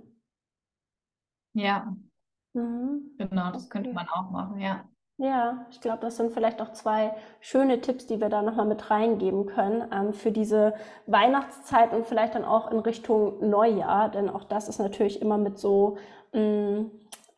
[1.54, 1.94] Ja.
[2.54, 3.16] Mhm.
[3.18, 4.88] Genau, das könnte man auch machen, ja.
[5.22, 8.90] Ja, ich glaube, das sind vielleicht auch zwei schöne Tipps, die wir da nochmal mit
[8.90, 10.74] reingeben können ähm, für diese
[11.06, 15.60] Weihnachtszeit und vielleicht dann auch in Richtung Neujahr, denn auch das ist natürlich immer mit
[15.60, 15.96] so
[16.32, 16.90] mh, mm,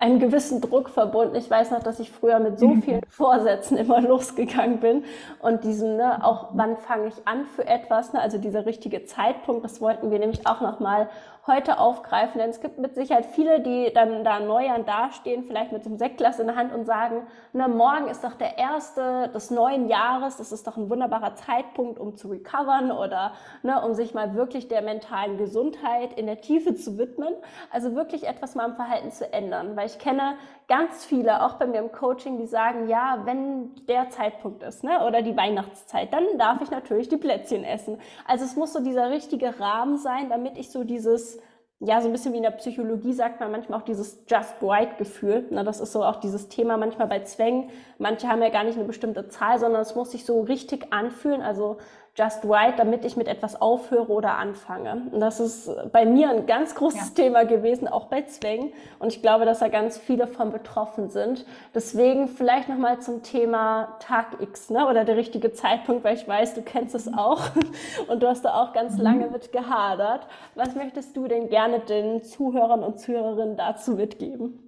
[0.04, 1.34] einem gewissen Druck verbunden.
[1.34, 2.82] Ich weiß noch, dass ich früher mit so mhm.
[2.82, 5.04] vielen Vorsätzen immer losgegangen bin
[5.40, 9.64] und diesem, ne, auch wann fange ich an für etwas, ne, also dieser richtige Zeitpunkt,
[9.64, 11.08] das wollten wir nämlich auch nochmal
[11.46, 15.84] heute aufgreifen, denn es gibt mit Sicherheit viele, die dann da Neujahren dastehen, vielleicht mit
[15.84, 19.88] einem Sektglas in der Hand und sagen, na, morgen ist doch der erste des neuen
[19.88, 24.34] Jahres, das ist doch ein wunderbarer Zeitpunkt, um zu recovern oder ne, um sich mal
[24.34, 27.34] wirklich der mentalen Gesundheit in der Tiefe zu widmen.
[27.70, 30.36] Also wirklich etwas mal im Verhalten zu ändern, weil ich kenne
[30.68, 35.04] ganz viele, auch bei mir im Coaching, die sagen, ja, wenn der Zeitpunkt ist, ne,
[35.06, 37.98] oder die Weihnachtszeit, dann darf ich natürlich die Plätzchen essen.
[38.26, 41.38] Also es muss so dieser richtige Rahmen sein, damit ich so dieses
[41.80, 44.96] ja, so ein bisschen wie in der Psychologie sagt man manchmal auch dieses Just Right
[44.96, 45.46] Gefühl.
[45.50, 47.70] Na, das ist so auch dieses Thema manchmal bei Zwängen.
[47.98, 51.42] Manche haben ja gar nicht eine bestimmte Zahl, sondern es muss sich so richtig anfühlen.
[51.42, 51.78] Also
[52.16, 55.02] just right, damit ich mit etwas aufhöre oder anfange.
[55.10, 57.24] Und das ist bei mir ein ganz großes ja.
[57.24, 58.72] Thema gewesen, auch bei Zwängen.
[59.00, 61.44] Und ich glaube, dass da ganz viele von betroffen sind.
[61.74, 64.86] Deswegen vielleicht nochmal zum Thema Tag X, ne?
[64.86, 67.40] oder der richtige Zeitpunkt, weil ich weiß, du kennst es auch.
[68.08, 69.02] Und du hast da auch ganz mhm.
[69.02, 70.26] lange mit gehadert.
[70.54, 74.60] Was möchtest du denn gerne den Zuhörern und Zuhörerinnen dazu mitgeben?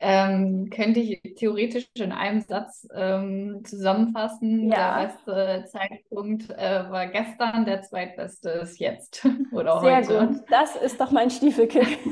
[0.00, 4.70] Ähm, könnte ich theoretisch in einem Satz ähm, zusammenfassen.
[4.70, 5.00] Ja.
[5.00, 10.06] Der beste Zeitpunkt äh, war gestern, der zweitbeste ist jetzt oder Sehr heute.
[10.06, 11.98] Sehr gut, das ist doch mein Stiefelkick.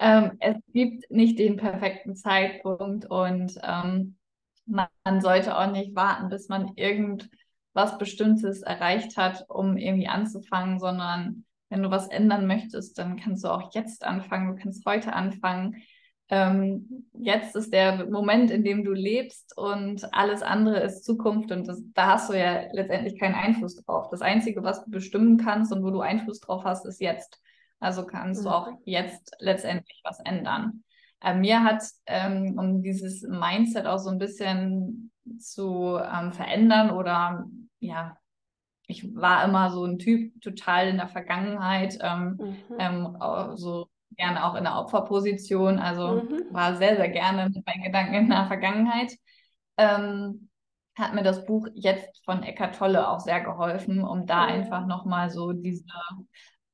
[0.00, 4.16] ähm, es gibt nicht den perfekten Zeitpunkt und ähm,
[4.66, 11.44] man sollte auch nicht warten, bis man irgendwas Bestimmtes erreicht hat, um irgendwie anzufangen, sondern
[11.74, 15.82] wenn du was ändern möchtest, dann kannst du auch jetzt anfangen, du kannst heute anfangen.
[16.28, 21.66] Ähm, jetzt ist der Moment, in dem du lebst und alles andere ist Zukunft und
[21.66, 24.06] das, da hast du ja letztendlich keinen Einfluss drauf.
[24.08, 27.40] Das Einzige, was du bestimmen kannst und wo du Einfluss drauf hast, ist jetzt.
[27.80, 28.44] Also kannst mhm.
[28.44, 30.84] du auch jetzt letztendlich was ändern.
[31.20, 35.10] Äh, mir hat, ähm, um dieses Mindset auch so ein bisschen
[35.40, 37.46] zu ähm, verändern oder
[37.80, 38.16] ja,
[38.86, 42.76] ich war immer so ein Typ total in der Vergangenheit, ähm, mhm.
[42.78, 43.16] ähm,
[43.56, 46.52] so gerne auch in der Opferposition, also mhm.
[46.52, 49.12] war sehr, sehr gerne mit meinen Gedanken in der Vergangenheit.
[49.76, 50.48] Ähm,
[50.96, 54.52] hat mir das Buch jetzt von Eckart Tolle auch sehr geholfen, um da mhm.
[54.52, 55.84] einfach nochmal so diese,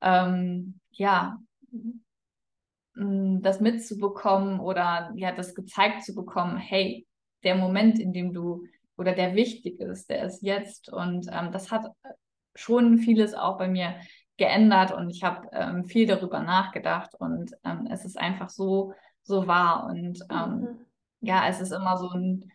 [0.03, 1.38] ähm, ja,
[2.94, 7.07] das mitzubekommen oder ja, das gezeigt zu bekommen, hey,
[7.44, 8.66] der Moment, in dem du
[9.00, 10.92] oder der wichtig ist, der ist jetzt.
[10.92, 11.86] Und ähm, das hat
[12.54, 13.94] schon vieles auch bei mir
[14.36, 19.46] geändert und ich habe ähm, viel darüber nachgedacht und ähm, es ist einfach so, so
[19.46, 19.86] wahr.
[19.86, 20.86] Und ähm, mhm.
[21.20, 22.52] ja, es ist immer so ein,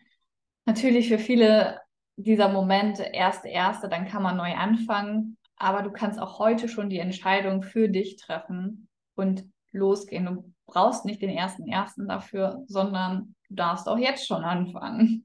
[0.66, 1.80] natürlich für viele
[2.16, 6.88] dieser Moment, erste, erste, dann kann man neu anfangen, aber du kannst auch heute schon
[6.88, 10.26] die Entscheidung für dich treffen und losgehen.
[10.26, 15.22] Du brauchst nicht den ersten ersten dafür, sondern du darfst auch jetzt schon anfangen.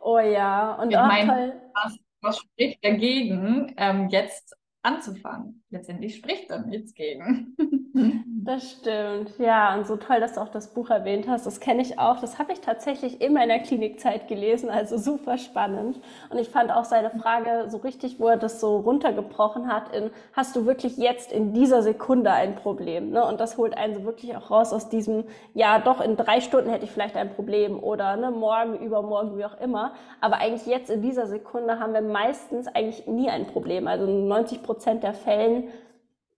[0.00, 5.62] Oh ja, und ich auch meine, was, was spricht dagegen, ähm, jetzt anzufangen.
[5.70, 7.56] Letztendlich spricht dann nichts gegen.
[8.42, 9.74] Das stimmt, ja.
[9.76, 11.46] Und so toll, dass du auch das Buch erwähnt hast.
[11.46, 12.20] Das kenne ich auch.
[12.20, 16.00] Das habe ich tatsächlich in meiner Klinikzeit gelesen, also super spannend.
[16.30, 20.10] Und ich fand auch seine Frage so richtig, wo er das so runtergebrochen hat, in,
[20.32, 23.10] hast du wirklich jetzt in dieser Sekunde ein Problem?
[23.10, 23.24] Ne?
[23.24, 26.70] Und das holt einen so wirklich auch raus aus diesem, ja, doch, in drei Stunden
[26.70, 29.92] hätte ich vielleicht ein Problem oder ne, morgen, übermorgen, wie auch immer.
[30.20, 33.86] Aber eigentlich jetzt in dieser Sekunde haben wir meistens eigentlich nie ein Problem.
[33.86, 35.72] Also 90 Prozent der Fällen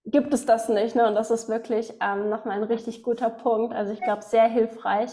[0.06, 0.96] gibt es das nicht.
[0.96, 1.06] Ne?
[1.06, 3.74] Und das ist wirklich ähm, nochmal ein richtig guter Punkt.
[3.74, 5.10] Also ich glaube, sehr hilfreich.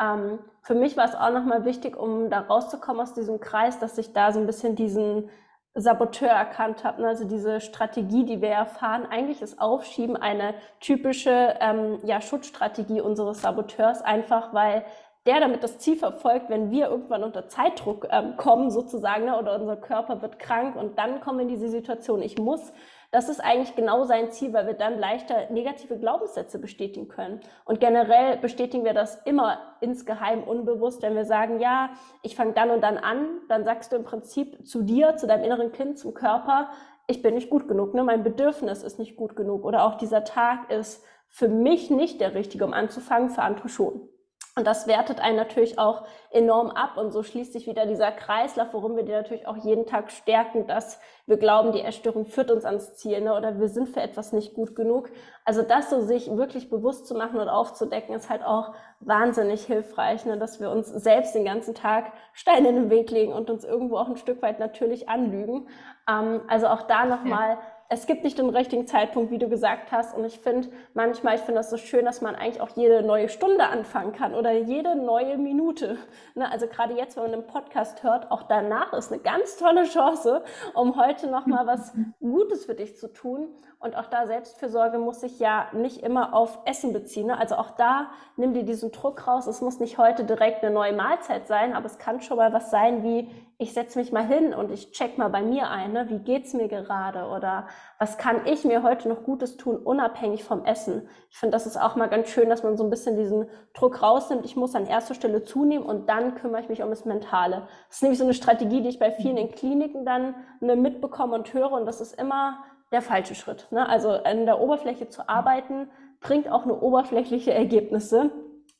[0.00, 3.98] Ähm, für mich war es auch nochmal wichtig, um da rauszukommen aus diesem Kreis, dass
[3.98, 5.30] ich da so ein bisschen diesen
[5.74, 7.02] Saboteur erkannt habe.
[7.02, 7.08] Ne?
[7.08, 13.42] Also diese Strategie, die wir erfahren, eigentlich ist Aufschieben eine typische ähm, ja, Schutzstrategie unseres
[13.42, 14.84] Saboteurs, einfach weil
[15.26, 19.60] der damit das Ziel verfolgt, wenn wir irgendwann unter Zeitdruck ähm, kommen, sozusagen, ne, oder
[19.60, 22.72] unser Körper wird krank und dann kommen wir in diese Situation, ich muss
[23.12, 27.40] das ist eigentlich genau sein Ziel, weil wir dann leichter negative Glaubenssätze bestätigen können.
[27.64, 31.90] Und generell bestätigen wir das immer insgeheim unbewusst, wenn wir sagen, ja,
[32.22, 35.44] ich fange dann und dann an, dann sagst du im Prinzip zu dir, zu deinem
[35.44, 36.70] inneren Kind, zum Körper,
[37.08, 38.04] ich bin nicht gut genug, ne?
[38.04, 42.34] mein Bedürfnis ist nicht gut genug oder auch dieser Tag ist für mich nicht der
[42.34, 44.08] richtige, um anzufangen, für andere schon.
[44.56, 46.96] Und das wertet einen natürlich auch enorm ab.
[46.96, 50.66] Und so schließt sich wieder dieser Kreislauf, worum wir dir natürlich auch jeden Tag stärken,
[50.66, 53.34] dass wir glauben, die Essstörung führt uns ans Ziel ne?
[53.34, 55.08] oder wir sind für etwas nicht gut genug.
[55.44, 60.26] Also das so sich wirklich bewusst zu machen und aufzudecken, ist halt auch wahnsinnig hilfreich,
[60.26, 60.36] ne?
[60.36, 63.98] dass wir uns selbst den ganzen Tag Steine in den Weg legen und uns irgendwo
[63.98, 65.68] auch ein Stück weit natürlich anlügen.
[66.08, 67.50] Ähm, also auch da nochmal.
[67.50, 67.60] Ja
[67.92, 70.16] es gibt nicht den richtigen Zeitpunkt, wie du gesagt hast.
[70.16, 73.28] Und ich finde manchmal, ich finde das so schön, dass man eigentlich auch jede neue
[73.28, 75.98] Stunde anfangen kann oder jede neue Minute.
[76.36, 76.48] Ne?
[76.50, 80.44] Also gerade jetzt, wenn man einen Podcast hört, auch danach ist eine ganz tolle Chance,
[80.74, 83.48] um heute nochmal was Gutes für dich zu tun.
[83.80, 87.26] Und auch da Selbstfürsorge muss sich ja nicht immer auf Essen beziehen.
[87.26, 87.38] Ne?
[87.38, 89.48] Also auch da nimm dir diesen Druck raus.
[89.48, 92.70] Es muss nicht heute direkt eine neue Mahlzeit sein, aber es kann schon mal was
[92.70, 93.28] sein wie,
[93.60, 96.08] ich setze mich mal hin und ich check mal bei mir ein, ne?
[96.08, 97.66] wie geht's mir gerade oder
[97.98, 101.06] was kann ich mir heute noch Gutes tun, unabhängig vom Essen.
[101.30, 104.00] Ich finde, das ist auch mal ganz schön, dass man so ein bisschen diesen Druck
[104.00, 104.46] rausnimmt.
[104.46, 107.68] Ich muss an erster Stelle zunehmen und dann kümmere ich mich um das Mentale.
[107.88, 111.34] Das ist nämlich so eine Strategie, die ich bei vielen in Kliniken dann ne, mitbekomme
[111.34, 113.68] und höre und das ist immer der falsche Schritt.
[113.70, 113.86] Ne?
[113.86, 118.30] Also an der Oberfläche zu arbeiten, bringt auch nur oberflächliche Ergebnisse.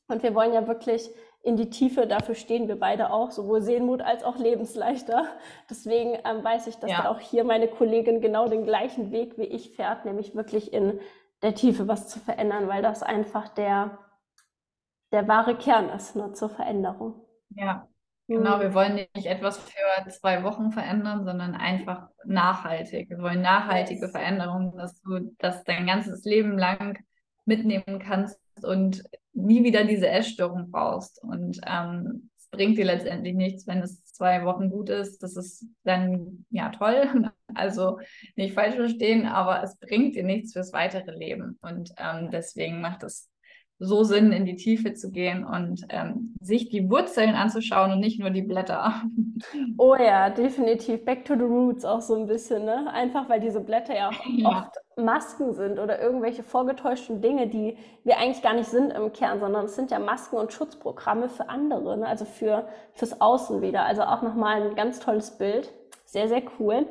[0.08, 1.10] Und wir wollen ja wirklich
[1.42, 2.06] in die Tiefe.
[2.06, 5.26] Dafür stehen wir beide auch, sowohl Seelenmut als auch Lebensleichter.
[5.68, 7.02] Deswegen ähm, weiß ich, dass ja.
[7.02, 11.00] da auch hier meine Kollegin genau den gleichen Weg wie ich fährt, nämlich wirklich in
[11.42, 13.98] der Tiefe was zu verändern, weil das einfach der,
[15.12, 17.24] der wahre Kern ist ne, zur Veränderung.
[17.50, 17.88] Ja,
[18.30, 18.60] Genau, mhm.
[18.60, 23.10] wir wollen nicht etwas für zwei Wochen verändern, sondern einfach nachhaltig.
[23.10, 24.08] Wir wollen nachhaltige.
[24.08, 26.96] Veränderungen, dass du das dein ganzes Leben lang
[27.44, 31.22] mitnehmen kannst und nie wieder diese Essstörung brauchst.
[31.22, 35.22] Und ähm, es bringt dir letztendlich nichts, wenn es zwei Wochen gut ist.
[35.22, 37.30] Das ist dann ja toll.
[37.52, 37.98] Also
[38.36, 41.58] nicht falsch verstehen, aber es bringt dir nichts fürs weitere Leben.
[41.62, 43.28] Und ähm, deswegen macht es
[43.80, 48.20] so Sinn, in die Tiefe zu gehen und ähm, sich die Wurzeln anzuschauen und nicht
[48.20, 49.02] nur die Blätter.
[49.78, 51.02] Oh ja, definitiv.
[51.06, 52.92] Back to the roots auch so ein bisschen, ne?
[52.92, 54.48] Einfach weil diese Blätter ja auch ja.
[54.48, 59.40] oft Masken sind oder irgendwelche vorgetäuschten Dinge, die wir eigentlich gar nicht sind im Kern,
[59.40, 62.06] sondern es sind ja Masken und Schutzprogramme für andere, ne?
[62.06, 63.84] also für fürs Außen wieder.
[63.84, 65.72] Also auch nochmal ein ganz tolles Bild.
[66.04, 66.86] Sehr, sehr cool.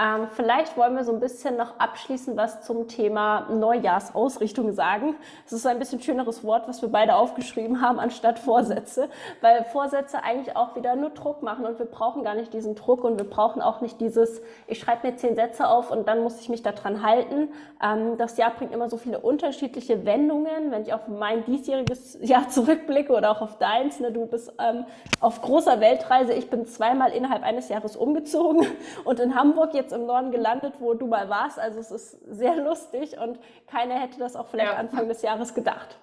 [0.00, 5.14] Ähm, vielleicht wollen wir so ein bisschen noch abschließend was zum Thema Neujahrsausrichtung sagen.
[5.44, 9.10] Das ist ein bisschen schöneres Wort, was wir beide aufgeschrieben haben, anstatt Vorsätze,
[9.42, 13.04] weil Vorsätze eigentlich auch wieder nur Druck machen und wir brauchen gar nicht diesen Druck
[13.04, 16.40] und wir brauchen auch nicht dieses, ich schreibe mir zehn Sätze auf und dann muss
[16.40, 17.48] ich mich daran halten.
[17.84, 20.70] Ähm, das Jahr bringt immer so viele unterschiedliche Wendungen.
[20.70, 24.86] Wenn ich auf mein diesjähriges Jahr zurückblicke oder auch auf deins, ne, du bist ähm,
[25.20, 28.66] auf großer Weltreise, ich bin zweimal innerhalb eines Jahres umgezogen
[29.04, 31.58] und in Hamburg jetzt jetzt im Norden gelandet, wo du mal warst.
[31.58, 34.78] Also es ist sehr lustig und keiner hätte das auch vielleicht ja.
[34.78, 35.98] Anfang des Jahres gedacht.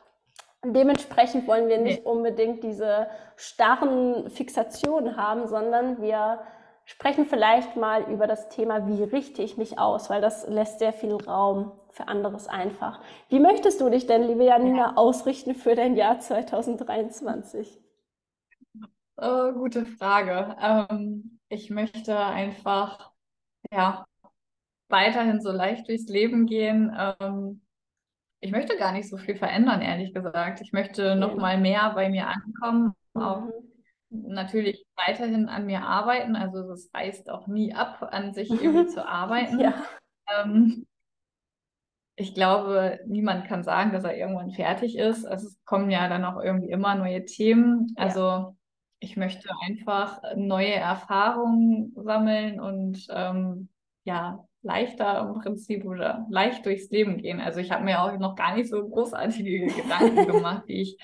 [0.66, 2.12] Dementsprechend wollen wir nicht nee.
[2.12, 6.40] unbedingt diese starren Fixationen haben, sondern wir
[6.84, 10.94] sprechen vielleicht mal über das Thema, wie richte ich mich aus, weil das lässt sehr
[10.94, 13.00] viel Raum für anderes einfach.
[13.30, 14.94] Wie möchtest du dich denn, liebe Janina, ja.
[14.96, 17.80] ausrichten für dein Jahr 2023?
[19.18, 20.56] Oh, gute Frage.
[20.62, 23.12] Ähm, ich möchte einfach
[23.72, 24.06] ja,
[24.90, 26.96] weiterhin so leicht durchs Leben gehen.
[26.98, 27.62] Ähm,
[28.40, 30.62] ich möchte gar nicht so viel verändern, ehrlich gesagt.
[30.62, 33.22] Ich möchte noch mal mehr bei mir ankommen, mhm.
[33.22, 33.44] auch
[34.10, 36.36] natürlich weiterhin an mir arbeiten.
[36.36, 39.60] Also das reißt auch nie ab, an sich irgendwie zu arbeiten.
[39.60, 39.84] Ja.
[40.32, 40.86] Ähm,
[42.16, 45.26] ich glaube, niemand kann sagen, dass er irgendwann fertig ist.
[45.26, 47.94] Also es kommen ja dann auch irgendwie immer neue Themen.
[47.96, 48.57] Also ja
[49.00, 53.70] ich möchte einfach neue Erfahrungen sammeln und ähm,
[54.04, 57.40] ja, leichter im Prinzip oder leicht durchs Leben gehen.
[57.40, 60.98] Also ich habe mir auch noch gar nicht so großartige Gedanken gemacht, wie ich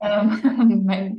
[0.00, 1.18] ähm, mein,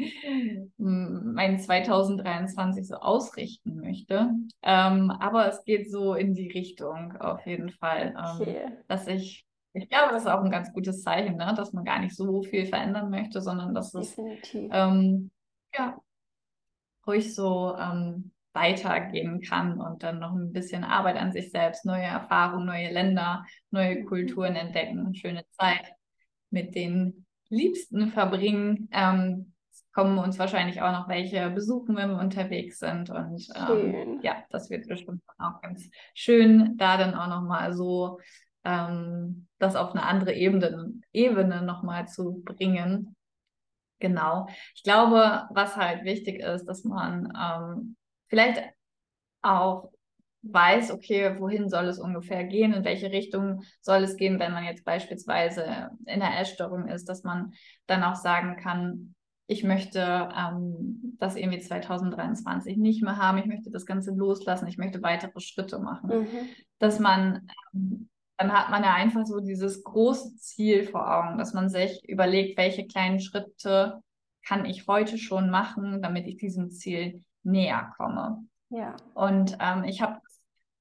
[0.77, 4.31] mein 2023 so ausrichten möchte.
[4.61, 8.65] Ähm, aber es geht so in die Richtung auf jeden Fall, ähm, okay.
[8.87, 11.51] dass ich ich glaube, das ist auch ein ganz gutes Zeichen, ne?
[11.57, 14.15] dass man gar nicht so viel verändern möchte, sondern dass es
[15.75, 15.97] ja,
[17.05, 22.03] ruhig so ähm, weitergehen kann und dann noch ein bisschen Arbeit an sich selbst, neue
[22.03, 24.05] Erfahrungen, neue Länder, neue mhm.
[24.05, 25.93] Kulturen entdecken, schöne Zeit
[26.49, 28.89] mit den Liebsten verbringen.
[28.91, 29.53] Ähm,
[29.91, 33.09] kommen uns wahrscheinlich auch noch welche besuchen, wenn wir unterwegs sind.
[33.11, 38.19] Und ähm, ja, das wird bestimmt auch ganz schön, da dann auch nochmal so
[38.63, 43.15] ähm, das auf eine andere Ebene, Ebene nochmal zu bringen.
[43.99, 44.47] Genau.
[44.75, 47.95] Ich glaube, was halt wichtig ist, dass man ähm,
[48.27, 48.61] vielleicht
[49.41, 49.91] auch
[50.43, 54.65] weiß, okay, wohin soll es ungefähr gehen, in welche Richtung soll es gehen, wenn man
[54.65, 57.53] jetzt beispielsweise in der Essstörung ist, dass man
[57.87, 59.15] dann auch sagen kann,
[59.47, 59.99] ich möchte
[60.37, 65.39] ähm, das irgendwie 2023 nicht mehr haben, ich möchte das Ganze loslassen, ich möchte weitere
[65.39, 66.21] Schritte machen.
[66.21, 66.49] Mhm.
[66.79, 68.02] Dass man, ähm,
[68.43, 72.57] dann hat man ja einfach so dieses große Ziel vor Augen, dass man sich überlegt,
[72.57, 74.01] welche kleinen Schritte
[74.45, 78.43] kann ich heute schon machen, damit ich diesem Ziel näher komme.
[78.67, 78.97] Ja.
[79.13, 80.19] Und ähm, ich habe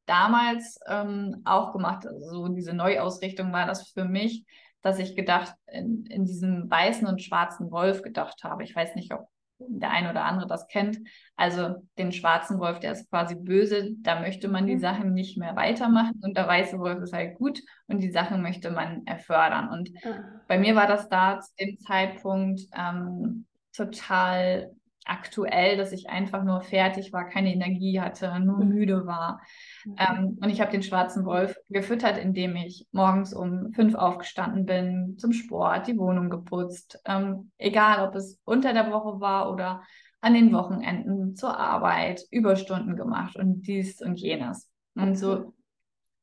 [0.06, 4.44] damals ähm, auch gemacht, also so diese Neuausrichtung war das für mich,
[4.80, 8.64] dass ich gedacht, in, in diesem weißen und schwarzen Wolf gedacht habe.
[8.64, 9.28] Ich weiß nicht, ob
[9.68, 10.98] der eine oder andere das kennt.
[11.36, 14.80] Also den schwarzen Wolf, der ist quasi böse, da möchte man die mhm.
[14.80, 18.70] Sachen nicht mehr weitermachen und der weiße Wolf ist halt gut und die Sachen möchte
[18.70, 19.68] man erfördern.
[19.68, 20.24] Und mhm.
[20.48, 24.72] bei mir war das da zu dem Zeitpunkt ähm, total
[25.04, 28.68] aktuell, dass ich einfach nur fertig war, keine Energie hatte, nur mhm.
[28.68, 29.40] müde war.
[29.84, 29.96] Mhm.
[29.98, 35.16] Ähm, und ich habe den schwarzen Wolf gefüttert, indem ich morgens um fünf aufgestanden bin,
[35.18, 39.82] zum Sport, die Wohnung geputzt, ähm, egal ob es unter der Woche war oder
[40.20, 44.70] an den Wochenenden zur Arbeit, Überstunden gemacht und dies und jenes.
[44.94, 45.52] Und so,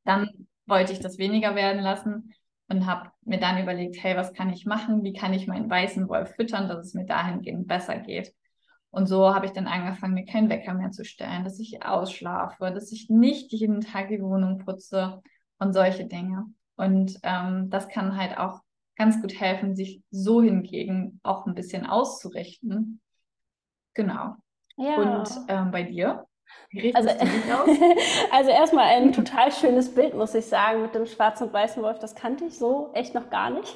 [0.06, 0.30] dann
[0.66, 2.34] wollte ich das weniger werden lassen
[2.70, 5.04] und habe mir dann überlegt, hey, was kann ich machen?
[5.04, 8.34] Wie kann ich meinen weißen Wolf füttern, dass es mir dahingehend besser geht?
[8.92, 12.72] Und so habe ich dann angefangen, mir keinen Wecker mehr zu stellen, dass ich ausschlafe,
[12.72, 15.22] dass ich nicht jeden Tag die Wohnung putze
[15.60, 16.46] und solche Dinge.
[16.76, 18.62] Und ähm, das kann halt auch
[18.96, 23.00] ganz gut helfen, sich so hingegen auch ein bisschen auszurichten.
[23.94, 24.36] Genau.
[24.78, 24.96] Ja.
[24.96, 26.26] Und ähm, bei dir?
[26.94, 27.10] Also,
[28.32, 32.00] also erstmal ein total schönes Bild, muss ich sagen, mit dem schwarzen und weißen Wolf.
[32.00, 33.76] Das kannte ich so echt noch gar nicht.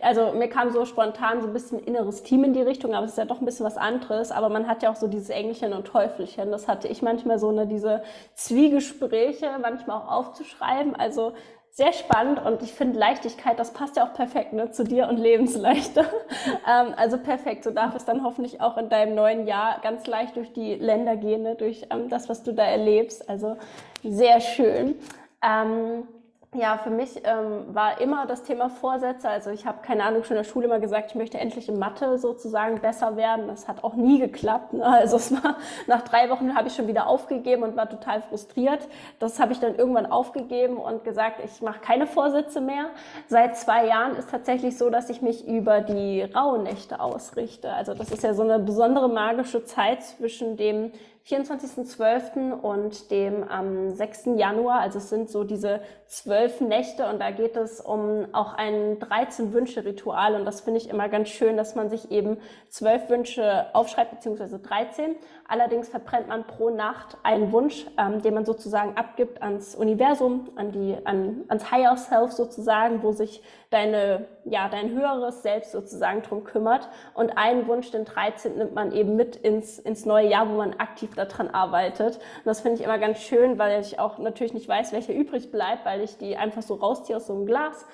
[0.00, 3.12] Also mir kam so spontan so ein bisschen inneres Team in die Richtung, aber es
[3.12, 4.30] ist ja doch ein bisschen was anderes.
[4.30, 6.50] Aber man hat ja auch so dieses Engelchen und Teufelchen.
[6.50, 8.02] Das hatte ich manchmal so eine, diese
[8.34, 10.94] Zwiegespräche manchmal auch aufzuschreiben.
[10.96, 11.32] Also
[11.74, 15.16] sehr spannend und ich finde Leichtigkeit, das passt ja auch perfekt ne, zu dir und
[15.16, 16.02] Lebensleichter.
[16.68, 20.36] ähm, also perfekt, so darf es dann hoffentlich auch in deinem neuen Jahr ganz leicht
[20.36, 23.28] durch die Länder gehen, ne, durch ähm, das, was du da erlebst.
[23.28, 23.56] Also
[24.04, 24.94] sehr schön.
[25.42, 26.06] Ähm,
[26.54, 29.28] ja, für mich ähm, war immer das Thema Vorsätze.
[29.28, 31.78] Also ich habe keine Ahnung schon in der Schule immer gesagt, ich möchte endlich in
[31.78, 33.48] Mathe sozusagen besser werden.
[33.48, 34.72] Das hat auch nie geklappt.
[34.72, 34.84] Ne?
[34.84, 38.88] Also es war nach drei Wochen habe ich schon wieder aufgegeben und war total frustriert.
[39.18, 42.86] Das habe ich dann irgendwann aufgegeben und gesagt, ich mache keine Vorsätze mehr.
[43.26, 47.72] Seit zwei Jahren ist tatsächlich so, dass ich mich über die Rauhnächte ausrichte.
[47.72, 50.92] Also das ist ja so eine besondere magische Zeit zwischen dem
[51.26, 52.52] 24.12.
[52.52, 54.36] und dem am 6.
[54.36, 54.80] Januar.
[54.80, 60.34] Also es sind so diese zwölf Nächte und da geht es um auch ein 13-Wünsche-Ritual
[60.34, 62.36] und das finde ich immer ganz schön, dass man sich eben
[62.68, 65.16] zwölf Wünsche aufschreibt, beziehungsweise 13.
[65.48, 70.72] Allerdings verbrennt man pro Nacht einen Wunsch, ähm, den man sozusagen abgibt ans Universum, an
[70.72, 76.44] die, an, ans Higher Self sozusagen, wo sich deine, ja, dein höheres Selbst sozusagen drum
[76.44, 76.88] kümmert.
[77.12, 78.56] Und einen Wunsch, den 13.
[78.56, 82.16] nimmt man eben mit ins, ins neue Jahr, wo man aktiv daran arbeitet.
[82.16, 85.50] Und das finde ich immer ganz schön, weil ich auch natürlich nicht weiß, welcher übrig
[85.50, 87.86] bleibt, weil ich die einfach so rausziehe aus so einem Glas.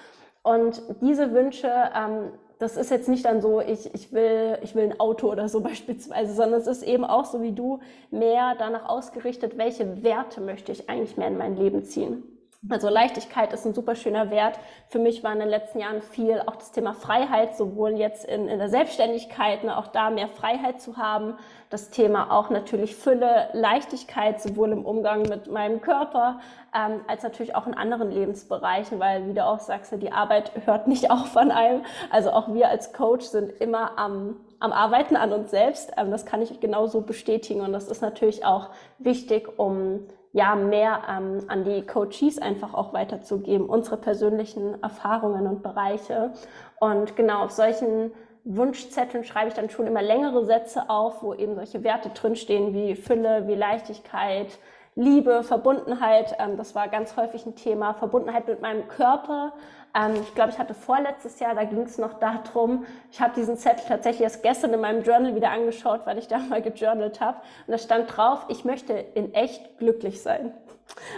[0.42, 4.84] Und diese Wünsche, ähm, das ist jetzt nicht dann so, ich, ich, will, ich will
[4.84, 7.80] ein Auto oder so beispielsweise, sondern es ist eben auch so wie du
[8.10, 12.22] mehr danach ausgerichtet, welche Werte möchte ich eigentlich mehr in mein Leben ziehen.
[12.68, 14.58] Also Leichtigkeit ist ein super schöner Wert.
[14.88, 18.48] Für mich war in den letzten Jahren viel auch das Thema Freiheit, sowohl jetzt in,
[18.48, 21.38] in der Selbstständigkeit, ne, auch da mehr Freiheit zu haben.
[21.70, 26.40] Das Thema auch natürlich Fülle, Leichtigkeit, sowohl im Umgang mit meinem Körper,
[26.76, 30.86] ähm, als natürlich auch in anderen Lebensbereichen, weil, wie du auch sagst, die Arbeit hört
[30.86, 31.82] nicht auf an einem.
[32.10, 35.90] Also auch wir als Coach sind immer am am Arbeiten an uns selbst.
[35.96, 38.68] Ähm, das kann ich genauso bestätigen und das ist natürlich auch
[38.98, 45.62] wichtig, um ja mehr ähm, an die Coaches einfach auch weiterzugeben, unsere persönlichen Erfahrungen und
[45.62, 46.32] Bereiche.
[46.78, 48.12] Und genau auf solchen
[48.44, 52.94] Wunschzetteln schreibe ich dann schon immer längere Sätze auf, wo eben solche Werte drinstehen wie
[52.94, 54.58] Fülle, wie Leichtigkeit,
[54.94, 56.36] Liebe, Verbundenheit.
[56.38, 57.94] Ähm, das war ganz häufig ein Thema.
[57.94, 59.52] Verbundenheit mit meinem Körper,
[59.94, 63.56] ähm, ich glaube, ich hatte vorletztes Jahr, da ging es noch darum, ich habe diesen
[63.56, 67.38] Zettel tatsächlich erst gestern in meinem Journal wieder angeschaut, weil ich da mal gejournalt habe.
[67.66, 70.52] Und da stand drauf, ich möchte in echt glücklich sein.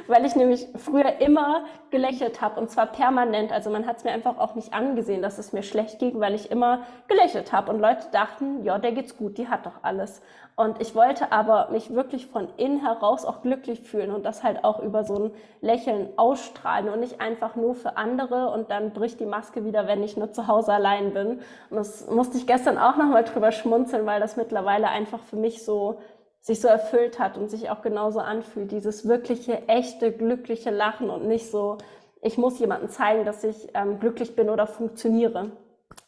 [0.06, 3.52] Weil ich nämlich früher immer gelächelt habe und zwar permanent.
[3.52, 6.34] Also man hat es mir einfach auch nicht angesehen, dass es mir schlecht ging, weil
[6.34, 10.22] ich immer gelächelt habe und Leute dachten, ja, der geht's gut, die hat doch alles.
[10.54, 14.64] Und ich wollte aber mich wirklich von innen heraus auch glücklich fühlen und das halt
[14.64, 15.30] auch über so ein
[15.62, 20.02] Lächeln ausstrahlen und nicht einfach nur für andere und dann bricht die Maske wieder, wenn
[20.02, 21.40] ich nur zu Hause allein bin.
[21.70, 25.64] Und das musste ich gestern auch nochmal drüber schmunzeln, weil das mittlerweile einfach für mich
[25.64, 25.98] so
[26.42, 28.72] sich so erfüllt hat und sich auch genauso anfühlt.
[28.72, 31.78] Dieses wirkliche, echte, glückliche Lachen und nicht so,
[32.20, 35.52] ich muss jemandem zeigen, dass ich ähm, glücklich bin oder funktioniere.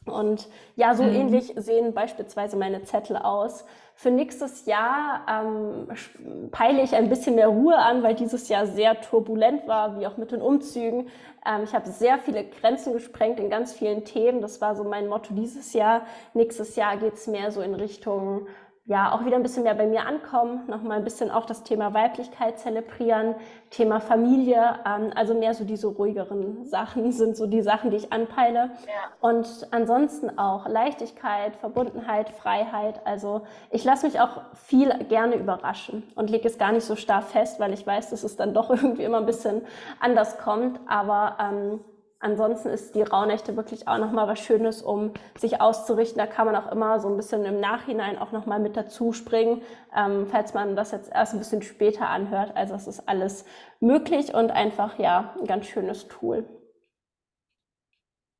[0.07, 1.15] Und ja, so mhm.
[1.15, 3.65] ähnlich sehen beispielsweise meine Zettel aus.
[3.95, 5.89] Für nächstes Jahr ähm,
[6.51, 10.17] peile ich ein bisschen mehr Ruhe an, weil dieses Jahr sehr turbulent war, wie auch
[10.17, 11.09] mit den Umzügen.
[11.47, 14.43] Ähm, ich habe sehr viele Grenzen gesprengt in ganz vielen Themen.
[14.43, 16.03] Das war so mein Motto dieses Jahr.
[16.35, 18.49] Nächstes Jahr geht es mehr so in Richtung
[18.87, 21.95] ja auch wieder ein bisschen mehr bei mir ankommen, nochmal ein bisschen auch das Thema
[21.95, 23.35] Weiblichkeit zelebrieren,
[23.71, 28.13] Thema Familie, ähm, also mehr so diese ruhigeren Sachen sind so die Sachen, die ich
[28.13, 28.73] anpeile.
[28.87, 29.11] Ja.
[29.21, 33.01] Und ansonsten auch Leichtigkeit, Verbundenheit, Freiheit.
[33.07, 37.23] Also ich lasse mich auch viel gerne überraschen und lege es gar nicht so starr
[37.23, 39.63] fest, weil ich weiß, dass es dann doch irgendwie immer ein bisschen
[39.99, 40.79] anders kommt.
[40.87, 41.81] Aber ähm,
[42.25, 46.17] Ansonsten ist die Rauhnächte wirklich auch nochmal was Schönes, um sich auszurichten.
[46.17, 49.61] Da kann man auch immer so ein bisschen im Nachhinein auch nochmal mit dazu springen,
[49.95, 52.57] ähm, falls man das jetzt erst ein bisschen später anhört.
[52.57, 53.45] Also es ist alles
[53.79, 56.49] möglich und einfach ja ein ganz schönes Tool.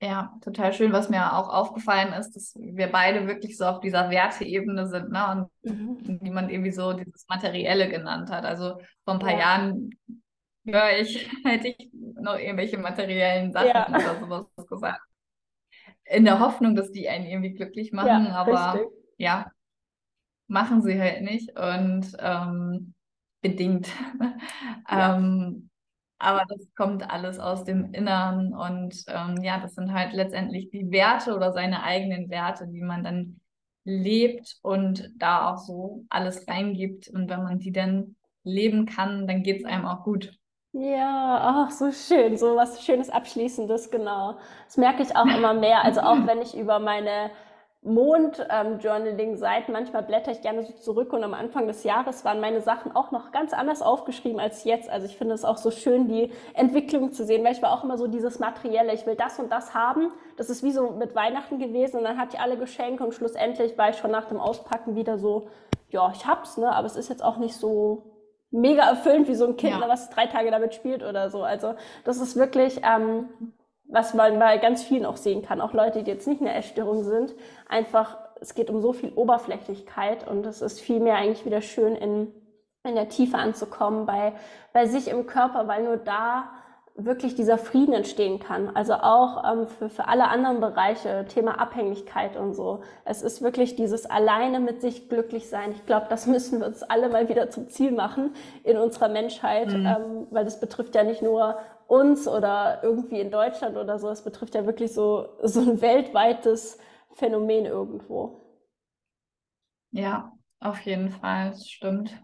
[0.01, 4.09] Ja, total schön, was mir auch aufgefallen ist, dass wir beide wirklich so auf dieser
[4.09, 5.51] Werteebene sind, ne?
[5.63, 6.21] Und mhm.
[6.23, 8.47] niemand irgendwie so dieses Materielle genannt hat.
[8.47, 9.41] Also vor ein paar ja.
[9.41, 9.91] Jahren
[10.65, 11.91] ja, ich hätte ich
[12.25, 13.89] noch irgendwelche materiellen Sachen ja.
[13.89, 15.01] oder sowas gesagt.
[16.05, 18.91] In der Hoffnung, dass die einen irgendwie glücklich machen, ja, aber richtig.
[19.17, 19.51] ja,
[20.47, 22.95] machen sie halt nicht und ähm,
[23.41, 23.89] bedingt.
[24.91, 25.17] Ja.
[25.17, 25.71] ähm,
[26.19, 30.91] aber das kommt alles aus dem Innern und ähm, ja, das sind halt letztendlich die
[30.91, 33.41] Werte oder seine eigenen Werte, die man dann
[33.85, 37.09] lebt und da auch so alles reingibt.
[37.09, 40.39] Und wenn man die dann leben kann, dann geht es einem auch gut.
[40.77, 44.35] Ja, ach, so schön, so was Schönes Abschließendes, genau.
[44.67, 45.85] Das merke ich auch immer mehr.
[45.85, 47.31] Also auch wenn ich über meine
[47.83, 52.61] Mond-Journaling-Seiten, ähm, manchmal blätter ich gerne so zurück und am Anfang des Jahres waren meine
[52.61, 54.91] Sachen auch noch ganz anders aufgeschrieben als jetzt.
[54.91, 57.85] Also ich finde es auch so schön, die Entwicklung zu sehen, weil ich war auch
[57.85, 60.11] immer so dieses Materielle, ich will das und das haben.
[60.37, 63.79] Das ist wie so mit Weihnachten gewesen und dann hatte ich alle Geschenke und schlussendlich
[63.79, 65.47] war ich schon nach dem Auspacken wieder so,
[65.91, 68.14] ja, ich hab's, ne, aber es ist jetzt auch nicht so
[68.55, 69.89] mega erfüllend, wie so ein Kind, ja.
[69.89, 71.43] was drei Tage damit spielt oder so.
[71.43, 71.75] Also
[72.05, 73.29] das ist wirklich, ähm,
[73.87, 76.57] was man bei ganz vielen auch sehen kann, auch Leute, die jetzt nicht in der
[76.57, 77.35] Essstörung sind,
[77.69, 82.33] einfach, es geht um so viel Oberflächlichkeit und es ist vielmehr eigentlich wieder schön in,
[82.85, 84.33] in der Tiefe anzukommen, bei,
[84.73, 86.51] bei sich im Körper, weil nur da
[86.97, 88.75] wirklich dieser Frieden entstehen kann.
[88.75, 92.83] Also auch ähm, für, für alle anderen Bereiche, Thema Abhängigkeit und so.
[93.05, 95.73] Es ist wirklich dieses alleine mit sich glücklich sein.
[95.73, 98.33] Ich glaube, das müssen wir uns alle mal wieder zum Ziel machen
[98.63, 99.87] in unserer Menschheit, mhm.
[99.87, 104.09] ähm, weil das betrifft ja nicht nur uns oder irgendwie in Deutschland oder so.
[104.09, 106.79] Es betrifft ja wirklich so, so ein weltweites
[107.15, 108.41] Phänomen irgendwo.
[109.91, 112.17] Ja, auf jeden Fall, das stimmt.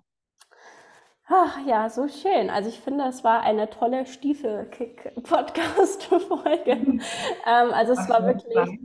[1.32, 2.50] Ach ja, so schön.
[2.50, 6.72] Also ich finde, es war eine tolle Stiefelkick-Podcast-Folge.
[6.72, 7.00] ähm,
[7.46, 8.80] also es war wirklich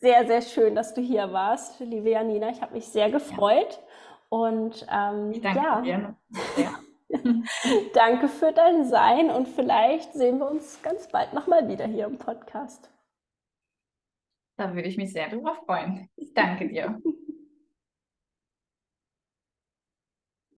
[0.00, 2.48] sehr, sehr schön, dass du hier warst, liebe Janina.
[2.48, 3.78] Ich habe mich sehr gefreut.
[4.30, 6.16] Und ähm, danke.
[6.56, 6.80] Ja.
[7.92, 12.16] danke für dein Sein und vielleicht sehen wir uns ganz bald nochmal wieder hier im
[12.16, 12.88] Podcast.
[14.56, 16.08] Da würde ich mich sehr drüber freuen.
[16.16, 17.02] Ich danke dir.